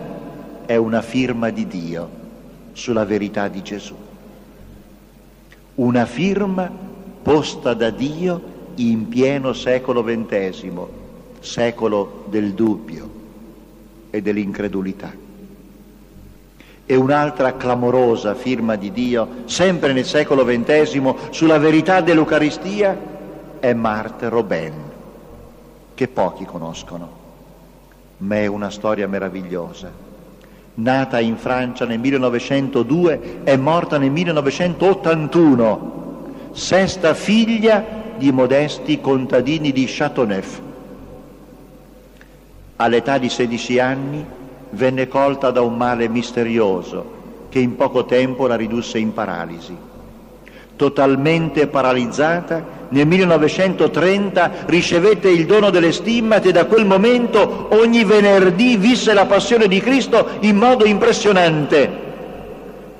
è 0.64 0.76
una 0.76 1.02
firma 1.02 1.50
di 1.50 1.66
Dio 1.66 2.08
sulla 2.72 3.04
verità 3.04 3.48
di 3.48 3.62
Gesù. 3.62 4.05
Una 5.76 6.06
firma 6.06 6.70
posta 7.22 7.74
da 7.74 7.90
Dio 7.90 8.54
in 8.76 9.08
pieno 9.08 9.52
secolo 9.52 10.02
XX 10.02 11.04
secolo 11.40 12.24
del 12.28 12.52
dubbio 12.52 13.08
e 14.10 14.20
dell'incredulità. 14.20 15.12
E 16.88 16.94
un'altra 16.94 17.56
clamorosa 17.56 18.34
firma 18.34 18.76
di 18.76 18.92
Dio, 18.92 19.28
sempre 19.46 19.92
nel 19.92 20.04
secolo 20.04 20.44
XX, 20.44 21.30
sulla 21.30 21.58
verità 21.58 22.00
dell'Eucaristia, 22.00 22.96
è 23.58 23.72
Marthe 23.72 24.28
Robin, 24.28 24.74
che 25.94 26.08
pochi 26.08 26.44
conoscono, 26.44 27.10
ma 28.18 28.36
è 28.36 28.46
una 28.46 28.70
storia 28.70 29.08
meravigliosa. 29.08 30.05
Nata 30.76 31.20
in 31.20 31.36
Francia 31.36 31.84
nel 31.84 31.98
1902 31.98 33.40
e 33.44 33.56
morta 33.56 33.98
nel 33.98 34.10
1981, 34.10 36.50
sesta 36.52 37.14
figlia 37.14 37.84
di 38.16 38.32
modesti 38.32 39.00
contadini 39.00 39.72
di 39.72 39.84
Châteauneuf 39.86 40.60
All'età 42.76 43.16
di 43.16 43.30
16 43.30 43.78
anni 43.78 44.24
venne 44.70 45.08
colta 45.08 45.50
da 45.50 45.62
un 45.62 45.76
male 45.76 46.08
misterioso 46.08 47.14
che 47.48 47.58
in 47.58 47.74
poco 47.74 48.04
tempo 48.04 48.46
la 48.46 48.56
ridusse 48.56 48.98
in 48.98 49.14
paralisi. 49.14 49.74
Totalmente 50.76 51.68
paralizzata, 51.68 52.76
nel 52.90 53.06
1930 53.06 54.66
ricevette 54.66 55.28
il 55.28 55.46
dono 55.46 55.70
delle 55.70 55.90
stimmate 55.90 56.50
e 56.50 56.52
da 56.52 56.66
quel 56.66 56.84
momento 56.84 57.68
ogni 57.70 58.04
venerdì 58.04 58.76
visse 58.76 59.12
la 59.14 59.26
passione 59.26 59.68
di 59.68 59.80
Cristo 59.80 60.36
in 60.40 60.56
modo 60.56 60.84
impressionante. 60.84 62.04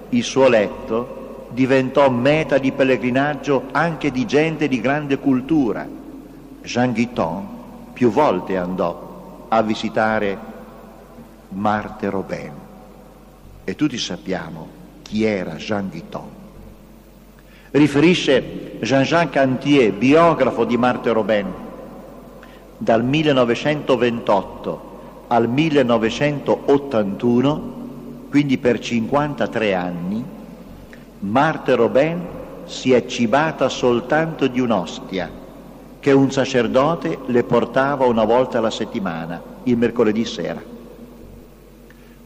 Il 0.09 0.24
suo 0.24 0.49
letto 0.49 1.49
diventò 1.51 2.09
meta 2.11 2.59
di 2.59 2.72
pellegrinaggio 2.72 3.64
anche 3.72 4.11
di 4.11 4.27
gente 4.27 4.68
di 4.68 4.81
grande 4.81 5.18
cultura. 5.18 5.87
Jean 6.62 6.93
Guiton 6.93 7.47
più 7.93 8.11
volte 8.11 8.57
andò 8.57 9.47
a 9.49 9.62
visitare 9.62 10.39
Marthe 11.51 12.11
Robin 12.11 12.53
e 13.64 13.74
tutti 13.74 13.99
sappiamo 13.99 14.68
chi 15.03 15.24
era 15.24 15.55
Jean 15.55 15.89
Guiton. 15.89 16.46
Riferisce 17.77 18.79
Jean-Jacques 18.81 19.37
Antier, 19.37 19.93
biografo 19.93 20.64
di 20.64 20.79
Marthe 20.79 21.12
Robin, 21.12 21.47
dal 22.79 23.05
1928 23.05 25.24
al 25.27 25.47
1981, 25.47 27.74
quindi 28.31 28.57
per 28.57 28.79
53 28.79 29.74
anni, 29.74 30.24
Marthe 31.18 31.74
Robin 31.74 32.18
si 32.64 32.93
è 32.93 33.05
cibata 33.05 33.68
soltanto 33.68 34.47
di 34.47 34.61
un'ostia 34.61 35.31
che 36.01 36.12
un 36.12 36.31
sacerdote 36.31 37.18
le 37.27 37.45
portava 37.45 38.07
una 38.07 38.24
volta 38.24 38.57
alla 38.57 38.70
settimana, 38.70 39.43
il 39.64 39.77
mercoledì 39.77 40.24
sera. 40.24 40.62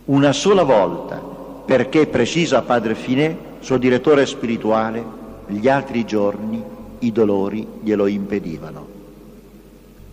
Una 0.04 0.32
sola 0.32 0.62
volta, 0.62 1.20
perché 1.64 2.06
precisa 2.06 2.62
Padre 2.62 2.94
Finè, 2.94 3.36
suo 3.58 3.78
direttore 3.78 4.26
spirituale, 4.26 5.18
gli 5.50 5.68
altri 5.68 6.04
giorni 6.04 6.62
i 7.00 7.12
dolori 7.12 7.66
glielo 7.82 8.06
impedivano. 8.06 8.86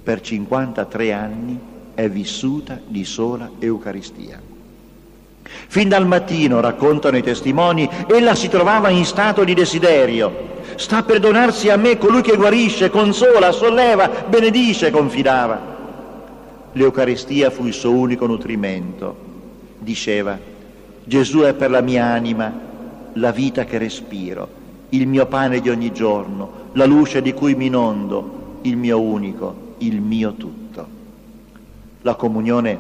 Per 0.03 0.21
53 0.21 1.13
anni 1.13 1.59
è 1.93 2.09
vissuta 2.09 2.79
di 2.85 3.03
sola 3.03 3.49
Eucaristia. 3.59 4.41
Fin 5.67 5.89
dal 5.89 6.07
mattino, 6.07 6.59
raccontano 6.59 7.17
i 7.17 7.23
testimoni, 7.23 7.89
ella 8.07 8.35
si 8.35 8.49
trovava 8.49 8.89
in 8.89 9.05
stato 9.05 9.43
di 9.43 9.53
desiderio. 9.53 10.55
Sta 10.75 11.03
per 11.03 11.19
donarsi 11.19 11.69
a 11.69 11.77
me 11.77 11.97
colui 11.97 12.21
che 12.21 12.35
guarisce, 12.35 12.89
consola, 12.89 13.51
solleva, 13.51 14.25
benedice, 14.27 14.91
confidava. 14.91 15.75
L'Eucaristia 16.73 17.49
fu 17.49 17.65
il 17.65 17.73
suo 17.73 17.91
unico 17.91 18.27
nutrimento. 18.27 19.15
Diceva, 19.79 20.38
Gesù 21.03 21.39
è 21.39 21.53
per 21.53 21.71
la 21.71 21.81
mia 21.81 22.05
anima 22.05 22.53
la 23.13 23.31
vita 23.31 23.65
che 23.65 23.77
respiro, 23.77 24.47
il 24.89 25.07
mio 25.07 25.25
pane 25.25 25.59
di 25.59 25.69
ogni 25.69 25.91
giorno, 25.91 26.65
la 26.73 26.85
luce 26.85 27.21
di 27.21 27.33
cui 27.33 27.55
mi 27.55 27.65
inondo, 27.65 28.59
il 28.61 28.77
mio 28.77 29.01
unico, 29.01 29.75
il 29.79 29.99
mio 30.01 30.33
tutto. 30.33 30.88
La 32.01 32.15
comunione 32.15 32.77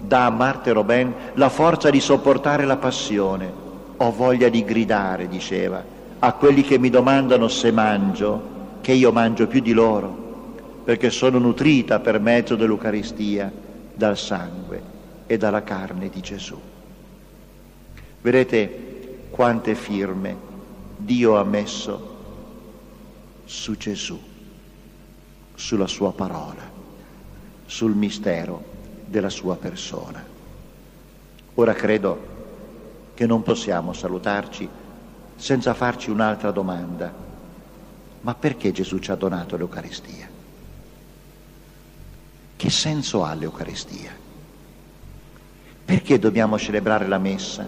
dà 0.00 0.26
a 0.26 0.30
Marte 0.30 0.72
Robin 0.72 1.12
la 1.34 1.48
forza 1.48 1.90
di 1.90 2.00
sopportare 2.00 2.64
la 2.64 2.76
passione. 2.76 3.60
Ho 3.98 4.10
voglia 4.12 4.48
di 4.48 4.64
gridare, 4.64 5.28
diceva, 5.28 5.82
a 6.18 6.32
quelli 6.32 6.62
che 6.62 6.78
mi 6.78 6.90
domandano 6.90 7.48
se 7.48 7.70
mangio, 7.70 8.50
che 8.80 8.92
io 8.92 9.12
mangio 9.12 9.46
più 9.46 9.60
di 9.60 9.72
loro, 9.72 10.20
perché 10.84 11.10
sono 11.10 11.38
nutrita 11.38 12.00
per 12.00 12.18
mezzo 12.18 12.56
dell'Eucaristia 12.56 13.52
dal 13.94 14.16
sangue 14.16 14.82
e 15.26 15.36
dalla 15.36 15.62
carne 15.62 16.08
di 16.08 16.20
Gesù. 16.20 16.58
Vedete 18.22 19.26
quante 19.30 19.74
firme 19.74 20.50
Dio 21.04 21.36
ha 21.36 21.44
messo 21.44 22.10
su 23.44 23.76
Gesù, 23.76 24.20
sulla 25.54 25.86
sua 25.86 26.12
parola 26.12 26.72
sul 27.72 27.94
mistero 27.94 28.62
della 29.06 29.30
sua 29.30 29.56
persona. 29.56 30.22
Ora 31.54 31.72
credo 31.72 32.30
che 33.14 33.24
non 33.24 33.42
possiamo 33.42 33.94
salutarci 33.94 34.68
senza 35.36 35.72
farci 35.72 36.10
un'altra 36.10 36.50
domanda. 36.50 37.10
Ma 38.20 38.34
perché 38.34 38.72
Gesù 38.72 38.98
ci 38.98 39.10
ha 39.10 39.14
donato 39.14 39.56
l'Eucaristia? 39.56 40.28
Che 42.56 42.70
senso 42.70 43.24
ha 43.24 43.32
l'Eucaristia? 43.32 44.10
Perché 45.86 46.18
dobbiamo 46.18 46.58
celebrare 46.58 47.08
la 47.08 47.18
messa? 47.18 47.66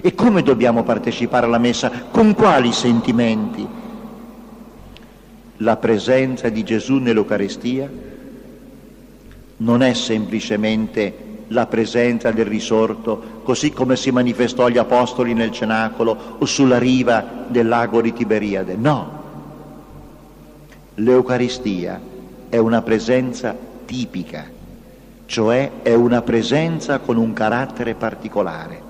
E 0.00 0.14
come 0.14 0.42
dobbiamo 0.42 0.82
partecipare 0.82 1.46
alla 1.46 1.58
messa? 1.58 1.90
Con 2.10 2.34
quali 2.34 2.72
sentimenti? 2.72 3.66
La 5.58 5.76
presenza 5.76 6.48
di 6.48 6.64
Gesù 6.64 6.96
nell'Eucaristia 6.96 7.88
non 9.58 9.82
è 9.82 9.92
semplicemente 9.94 11.30
la 11.48 11.66
presenza 11.66 12.30
del 12.30 12.46
risorto, 12.46 13.40
così 13.44 13.72
come 13.72 13.96
si 13.96 14.10
manifestò 14.10 14.64
agli 14.64 14.78
apostoli 14.78 15.34
nel 15.34 15.52
cenacolo 15.52 16.36
o 16.38 16.44
sulla 16.46 16.78
riva 16.78 17.44
del 17.46 17.68
lago 17.68 18.00
di 18.00 18.12
Tiberiade. 18.12 18.74
No, 18.74 19.22
l'Eucaristia 20.94 22.00
è 22.48 22.56
una 22.56 22.82
presenza 22.82 23.56
tipica, 23.84 24.44
cioè 25.26 25.70
è 25.82 25.94
una 25.94 26.22
presenza 26.22 26.98
con 26.98 27.16
un 27.16 27.32
carattere 27.32 27.94
particolare. 27.94 28.81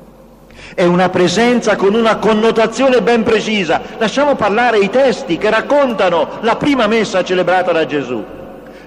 È 0.74 0.84
una 0.84 1.10
presenza 1.10 1.76
con 1.76 1.94
una 1.94 2.16
connotazione 2.16 3.02
ben 3.02 3.22
precisa. 3.24 3.80
Lasciamo 3.98 4.36
parlare 4.36 4.78
i 4.78 4.88
testi 4.88 5.36
che 5.36 5.50
raccontano 5.50 6.38
la 6.40 6.56
prima 6.56 6.86
messa 6.86 7.22
celebrata 7.22 7.72
da 7.72 7.84
Gesù. 7.84 8.24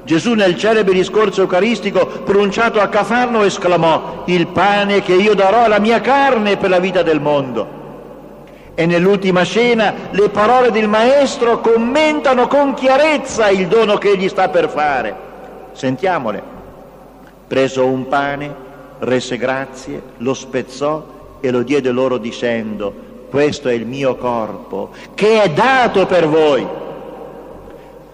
Gesù 0.04 0.34
nel 0.34 0.58
celebre 0.58 0.94
discorso 0.94 1.42
eucaristico 1.42 2.06
pronunciato 2.06 2.80
a 2.80 2.88
Cafarno 2.88 3.44
esclamò 3.44 4.24
il 4.26 4.48
pane 4.48 5.02
che 5.02 5.14
io 5.14 5.36
darò 5.36 5.66
è 5.66 5.68
la 5.68 5.80
mia 5.80 6.02
carne 6.02 6.58
per 6.58 6.70
la 6.70 6.80
vita 6.80 7.04
del 7.04 7.20
mondo. 7.22 7.84
E 8.74 8.86
nell'ultima 8.86 9.44
scena 9.44 9.94
le 10.10 10.30
parole 10.30 10.72
del 10.72 10.88
Maestro 10.88 11.60
commentano 11.60 12.48
con 12.48 12.74
chiarezza 12.74 13.50
il 13.50 13.68
dono 13.68 13.98
che 13.98 14.10
egli 14.10 14.28
sta 14.28 14.50
per 14.50 14.70
fare. 14.70 15.16
Sentiamole. 15.74 16.42
Preso 17.48 17.86
un 17.86 18.08
pane, 18.08 18.54
rese 19.00 19.38
grazie, 19.38 20.02
lo 20.18 20.34
spezzò 20.34 21.14
e 21.40 21.52
lo 21.52 21.64
diede 21.64 21.92
loro 21.92 22.18
dicendo, 22.18 22.94
questo 23.30 23.70
è 23.70 23.74
il 23.74 23.86
mio 23.86 24.16
corpo 24.16 24.90
che 25.14 25.42
è 25.42 25.50
dato 25.50 26.06
per 26.06 26.28
voi 26.28 26.68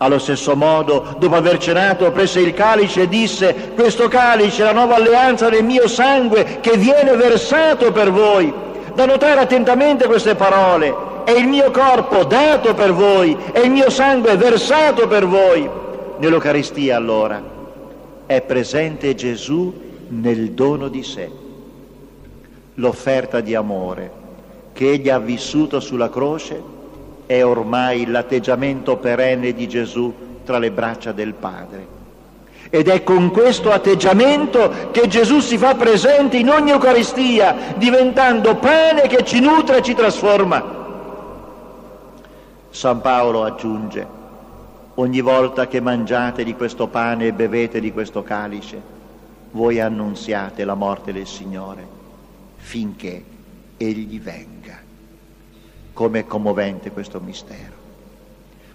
allo 0.01 0.17
stesso 0.17 0.55
modo, 0.55 1.15
dopo 1.19 1.36
aver 1.36 1.59
cenato, 1.59 2.09
prese 2.11 2.39
il 2.39 2.55
calice 2.55 3.01
e 3.01 3.07
disse, 3.07 3.72
questo 3.76 4.07
calice 4.07 4.63
è 4.63 4.65
la 4.65 4.74
nuova 4.74 4.95
alleanza 4.95 5.47
del 5.47 5.63
mio 5.63 5.88
sangue 5.88 6.57
che 6.59 6.76
viene 6.76 7.15
versato 7.15 7.91
per 7.91 8.11
voi. 8.11 8.51
Da 8.95 9.05
notare 9.05 9.41
attentamente 9.41 10.07
queste 10.07 10.34
parole, 10.34 10.93
è 11.24 11.32
il 11.32 11.47
mio 11.47 11.69
corpo 11.69 12.24
dato 12.24 12.74
per 12.74 12.93
voi, 12.93 13.38
è 13.51 13.59
il 13.59 13.69
mio 13.69 13.91
sangue 13.91 14.36
versato 14.38 15.07
per 15.07 15.28
voi. 15.28 15.69
Nell'Eucaristia 16.17 16.95
allora 16.97 17.41
è 18.26 18.41
presente 18.41 19.13
Gesù 19.13 19.72
nel 20.07 20.51
dono 20.53 20.88
di 20.88 21.03
sé, 21.03 21.30
l'offerta 22.76 23.41
di 23.41 23.55
amore 23.55 24.19
che 24.74 24.91
egli 24.91 25.09
ha 25.09 25.19
vissuto 25.19 25.80
sulla 25.80 26.09
croce 26.09 26.80
è 27.26 27.43
ormai 27.43 28.05
l'atteggiamento 28.07 28.97
perenne 28.97 29.53
di 29.53 29.67
Gesù 29.67 30.13
tra 30.43 30.57
le 30.57 30.72
braccia 30.72 31.11
del 31.11 31.34
Padre. 31.34 31.99
Ed 32.69 32.88
è 32.88 33.03
con 33.03 33.32
questo 33.32 33.72
atteggiamento 33.72 34.89
che 34.91 35.07
Gesù 35.07 35.39
si 35.39 35.57
fa 35.57 35.76
presente 35.76 36.38
in 36.38 36.49
ogni 36.49 36.72
Eucaristia, 36.72 37.76
diventando 37.76 38.55
pane 38.55 39.07
che 39.07 39.24
ci 39.24 39.39
nutre 39.39 39.78
e 39.78 39.82
ci 39.82 39.93
trasforma. 39.93 40.80
San 42.69 43.01
Paolo 43.01 43.43
aggiunge, 43.43 44.07
ogni 44.95 45.22
volta 45.22 45.67
che 45.67 45.82
mangiate 45.82 46.43
di 46.43 46.55
questo 46.55 46.88
pane 46.88 47.28
e 47.28 47.34
bevete 47.34 47.80
di 47.82 47.91
questo 47.91 48.24
calice, 48.24 48.82
voi 49.51 49.80
annunziate 49.82 50.63
la 50.63 50.76
morte 50.76 51.11
del 51.11 51.28
Signore 51.28 51.99
finché 52.62 53.24
Egli 53.76 54.20
venga. 54.22 54.80
Come 55.93 56.20
è 56.20 56.26
commovente 56.26 56.91
questo 56.91 57.20
mistero, 57.20 57.74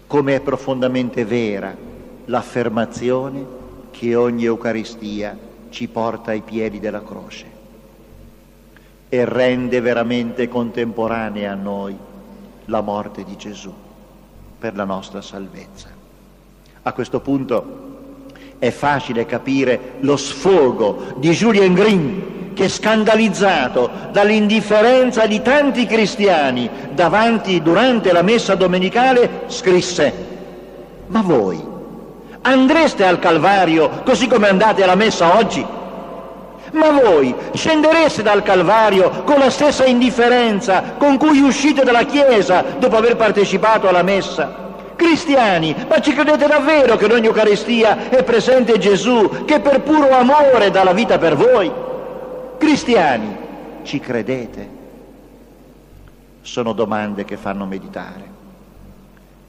come 0.06 0.34
è 0.34 0.40
profondamente 0.40 1.24
vera 1.24 1.74
l'affermazione 2.26 3.44
che 3.90 4.14
ogni 4.14 4.44
Eucaristia 4.44 5.36
ci 5.70 5.88
porta 5.88 6.32
ai 6.32 6.42
piedi 6.42 6.78
della 6.78 7.02
croce 7.02 7.46
e 9.08 9.24
rende 9.24 9.80
veramente 9.80 10.48
contemporanea 10.48 11.52
a 11.52 11.54
noi 11.54 11.96
la 12.66 12.80
morte 12.82 13.24
di 13.24 13.36
Gesù 13.36 13.72
per 14.58 14.76
la 14.76 14.84
nostra 14.84 15.22
salvezza. 15.22 15.88
A 16.82 16.92
questo 16.92 17.20
punto 17.20 17.84
è 18.58 18.70
facile 18.70 19.24
capire 19.24 19.94
lo 20.00 20.16
sfogo 20.16 21.14
di 21.16 21.30
Julien 21.30 21.72
Green 21.72 22.35
che 22.56 22.70
scandalizzato 22.70 23.90
dall'indifferenza 24.12 25.26
di 25.26 25.42
tanti 25.42 25.84
cristiani 25.84 26.70
davanti 26.92 27.60
durante 27.60 28.12
la 28.12 28.22
messa 28.22 28.54
domenicale 28.54 29.42
scrisse 29.48 30.24
ma 31.08 31.20
voi 31.20 31.62
andreste 32.40 33.04
al 33.04 33.18
Calvario 33.18 34.02
così 34.04 34.26
come 34.26 34.48
andate 34.48 34.82
alla 34.82 34.94
messa 34.94 35.36
oggi? 35.36 35.64
Ma 36.72 36.90
voi 36.90 37.34
scendereste 37.52 38.22
dal 38.22 38.42
Calvario 38.42 39.22
con 39.24 39.38
la 39.38 39.50
stessa 39.50 39.84
indifferenza 39.84 40.94
con 40.96 41.16
cui 41.16 41.40
uscite 41.40 41.84
dalla 41.84 42.04
Chiesa 42.04 42.64
dopo 42.78 42.96
aver 42.96 43.16
partecipato 43.16 43.88
alla 43.88 44.02
messa? 44.02 44.64
Cristiani, 44.96 45.74
ma 45.88 46.00
ci 46.00 46.12
credete 46.12 46.46
davvero 46.46 46.96
che 46.96 47.04
in 47.04 47.12
ogni 47.12 47.26
Eucaristia 47.26 48.08
è 48.08 48.22
presente 48.22 48.78
Gesù 48.78 49.44
che 49.44 49.60
per 49.60 49.82
puro 49.82 50.10
amore 50.10 50.70
dà 50.70 50.82
la 50.84 50.92
vita 50.92 51.18
per 51.18 51.36
voi? 51.36 51.70
Cristiani, 52.58 53.36
ci 53.82 54.00
credete? 54.00 54.68
Sono 56.40 56.72
domande 56.72 57.24
che 57.24 57.36
fanno 57.36 57.66
meditare 57.66 58.34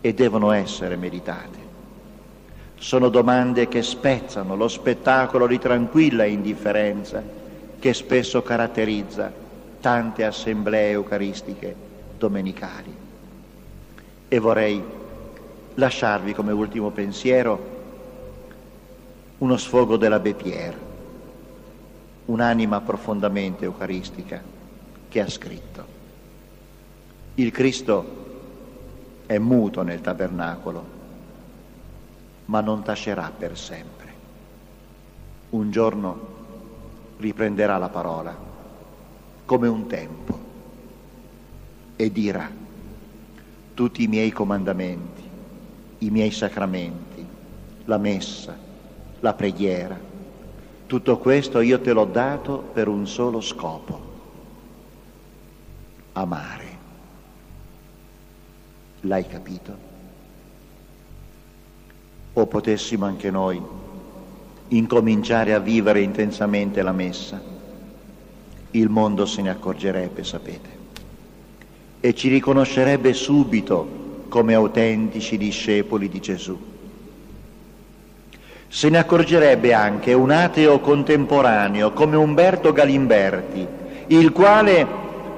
e 0.01 0.13
devono 0.13 0.51
essere 0.51 0.95
meditate. 0.95 1.65
Sono 2.75 3.09
domande 3.09 3.67
che 3.67 3.81
spezzano 3.81 4.55
lo 4.55 4.67
spettacolo 4.67 5.47
di 5.47 5.57
tranquilla 5.57 6.25
indifferenza 6.25 7.23
che 7.79 7.93
spesso 7.93 8.41
caratterizza 8.41 9.31
tante 9.79 10.23
assemblee 10.23 10.91
eucaristiche 10.91 11.75
domenicali. 12.17 12.95
E 14.27 14.39
vorrei 14.39 14.83
lasciarvi 15.75 16.33
come 16.33 16.51
ultimo 16.51 16.89
pensiero 16.89 17.75
uno 19.37 19.57
sfogo 19.57 19.97
dell'Abbé 19.97 20.33
Pierre, 20.33 20.86
un'anima 22.27 22.81
profondamente 22.81 23.65
eucaristica 23.65 24.41
che 25.09 25.19
ha 25.19 25.29
scritto. 25.29 25.95
Il 27.35 27.51
Cristo 27.51 28.25
è 29.25 29.37
muto 29.37 29.81
nel 29.83 30.01
tabernacolo, 30.01 30.95
ma 32.45 32.61
non 32.61 32.83
tacerà 32.83 33.31
per 33.37 33.57
sempre. 33.57 34.05
Un 35.49 35.71
giorno 35.71 36.35
riprenderà 37.17 37.77
la 37.77 37.89
parola 37.89 38.35
come 39.45 39.67
un 39.67 39.87
tempo 39.87 40.39
e 41.95 42.11
dirà 42.11 42.49
tutti 43.73 44.03
i 44.03 44.07
miei 44.07 44.31
comandamenti, 44.31 45.23
i 45.99 46.09
miei 46.09 46.31
sacramenti, 46.31 47.25
la 47.85 47.97
messa, 47.97 48.57
la 49.19 49.33
preghiera, 49.33 50.06
tutto 50.87 51.17
questo 51.17 51.59
io 51.59 51.81
te 51.81 51.91
l'ho 51.91 52.05
dato 52.05 52.69
per 52.73 52.87
un 52.87 53.05
solo 53.05 53.41
scopo, 53.41 54.01
amare. 56.13 56.65
L'hai 59.01 59.27
capito? 59.27 59.85
O 62.33 62.45
potessimo 62.47 63.05
anche 63.05 63.29
noi 63.29 63.61
incominciare 64.69 65.53
a 65.53 65.59
vivere 65.59 66.01
intensamente 66.01 66.81
la 66.81 66.91
messa, 66.91 67.41
il 68.71 68.89
mondo 68.89 69.25
se 69.25 69.41
ne 69.41 69.49
accorgerebbe, 69.49 70.23
sapete, 70.23 70.69
e 71.99 72.13
ci 72.13 72.29
riconoscerebbe 72.29 73.13
subito 73.13 74.25
come 74.29 74.53
autentici 74.53 75.37
discepoli 75.37 76.09
di 76.09 76.19
Gesù. 76.19 76.75
Se 78.77 78.89
ne 78.89 78.99
accorgerebbe 78.99 79.73
anche 79.73 80.13
un 80.13 80.29
ateo 80.29 80.79
contemporaneo 80.81 81.93
come 81.93 82.15
Umberto 82.15 82.73
Galimberti, 82.73 83.65
il 84.05 84.31
quale 84.31 84.85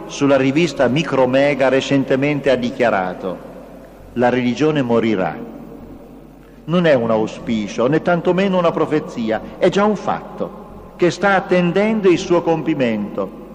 sulla 0.07 0.35
rivista 0.35 0.89
Micromega 0.89 1.69
recentemente 1.69 2.51
ha 2.51 2.57
dichiarato 2.57 3.37
la 4.15 4.27
religione 4.27 4.81
morirà. 4.81 5.37
Non 6.65 6.85
è 6.85 6.93
un 6.95 7.11
auspicio, 7.11 7.87
né 7.87 8.01
tantomeno 8.01 8.57
una 8.57 8.71
profezia, 8.71 9.41
è 9.57 9.69
già 9.69 9.85
un 9.85 9.95
fatto 9.95 10.95
che 10.97 11.09
sta 11.09 11.35
attendendo 11.35 12.09
il 12.09 12.17
suo 12.17 12.41
compimento. 12.41 13.48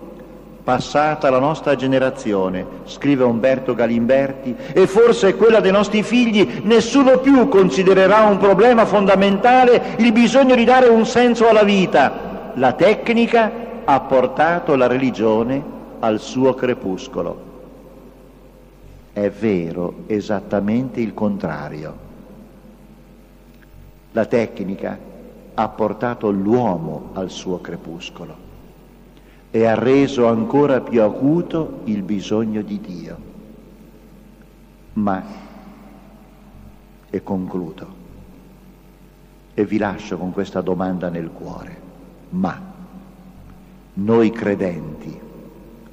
Passata 0.65 1.29
la 1.29 1.39
nostra 1.39 1.77
generazione, 1.77 2.67
scrive 2.85 3.23
Umberto 3.23 3.75
Galimberti, 3.75 4.57
e 4.73 4.87
forse 4.87 5.37
quella 5.37 5.61
dei 5.61 5.71
nostri 5.71 6.03
figli, 6.03 6.63
nessuno 6.63 7.19
più 7.19 7.49
considererà 7.49 8.23
un 8.23 8.39
problema 8.39 8.87
fondamentale 8.87 9.97
il 9.99 10.11
bisogno 10.13 10.55
di 10.55 10.65
dare 10.65 10.89
un 10.89 11.05
senso 11.05 11.51
alla 11.51 11.65
vita. 11.65 12.53
La 12.55 12.73
tecnica 12.73 13.53
ha 13.85 14.01
portato 14.01 14.75
la 14.75 14.87
religione 14.87 15.63
al 16.01 16.19
suo 16.19 16.55
crepuscolo. 16.55 17.43
È 19.13 19.29
vero 19.29 19.95
esattamente 20.07 20.99
il 20.99 21.13
contrario. 21.13 21.95
La 24.13 24.25
tecnica 24.25 24.99
ha 25.53 25.69
portato 25.69 26.31
l'uomo 26.31 27.11
al 27.13 27.29
suo 27.29 27.61
crepuscolo 27.61 28.44
e 29.55 29.67
ha 29.67 29.77
reso 29.77 30.27
ancora 30.27 30.81
più 30.81 31.01
acuto 31.01 31.83
il 31.85 32.03
bisogno 32.03 32.61
di 32.61 32.81
Dio. 32.81 33.17
Ma, 34.95 35.23
e 37.09 37.23
concludo, 37.23 37.87
e 39.55 39.65
vi 39.65 39.79
lascio 39.79 40.19
con 40.19 40.33
questa 40.33 40.61
domanda 40.61 41.09
nel 41.09 41.31
cuore, 41.31 41.81
ma 42.31 42.61
noi 43.93 44.33
credenti 44.33 45.21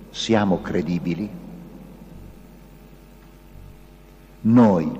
siamo 0.09 0.59
credibili? 0.61 1.29
Noi 4.41 4.91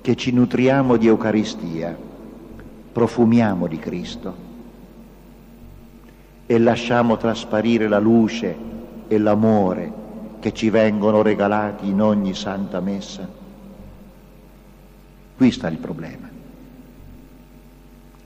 che 0.00 0.14
ci 0.14 0.30
nutriamo 0.30 0.96
di 0.96 1.08
Eucaristia, 1.08 1.98
profumiamo 2.92 3.66
di 3.66 3.78
Cristo 3.80 4.43
e 6.46 6.58
lasciamo 6.58 7.16
trasparire 7.16 7.88
la 7.88 7.98
luce 7.98 8.56
e 9.08 9.18
l'amore 9.18 9.92
che 10.40 10.52
ci 10.52 10.68
vengono 10.68 11.22
regalati 11.22 11.88
in 11.88 12.02
ogni 12.02 12.34
santa 12.34 12.80
messa. 12.80 13.26
Qui 15.36 15.50
sta 15.50 15.68
il 15.68 15.78
problema. 15.78 16.28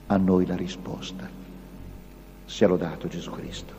A 0.07 0.17
noi 0.17 0.45
la 0.45 0.55
risposta. 0.55 1.27
Sia 2.45 2.67
lodato 2.67 3.07
Gesù 3.07 3.31
Cristo. 3.31 3.78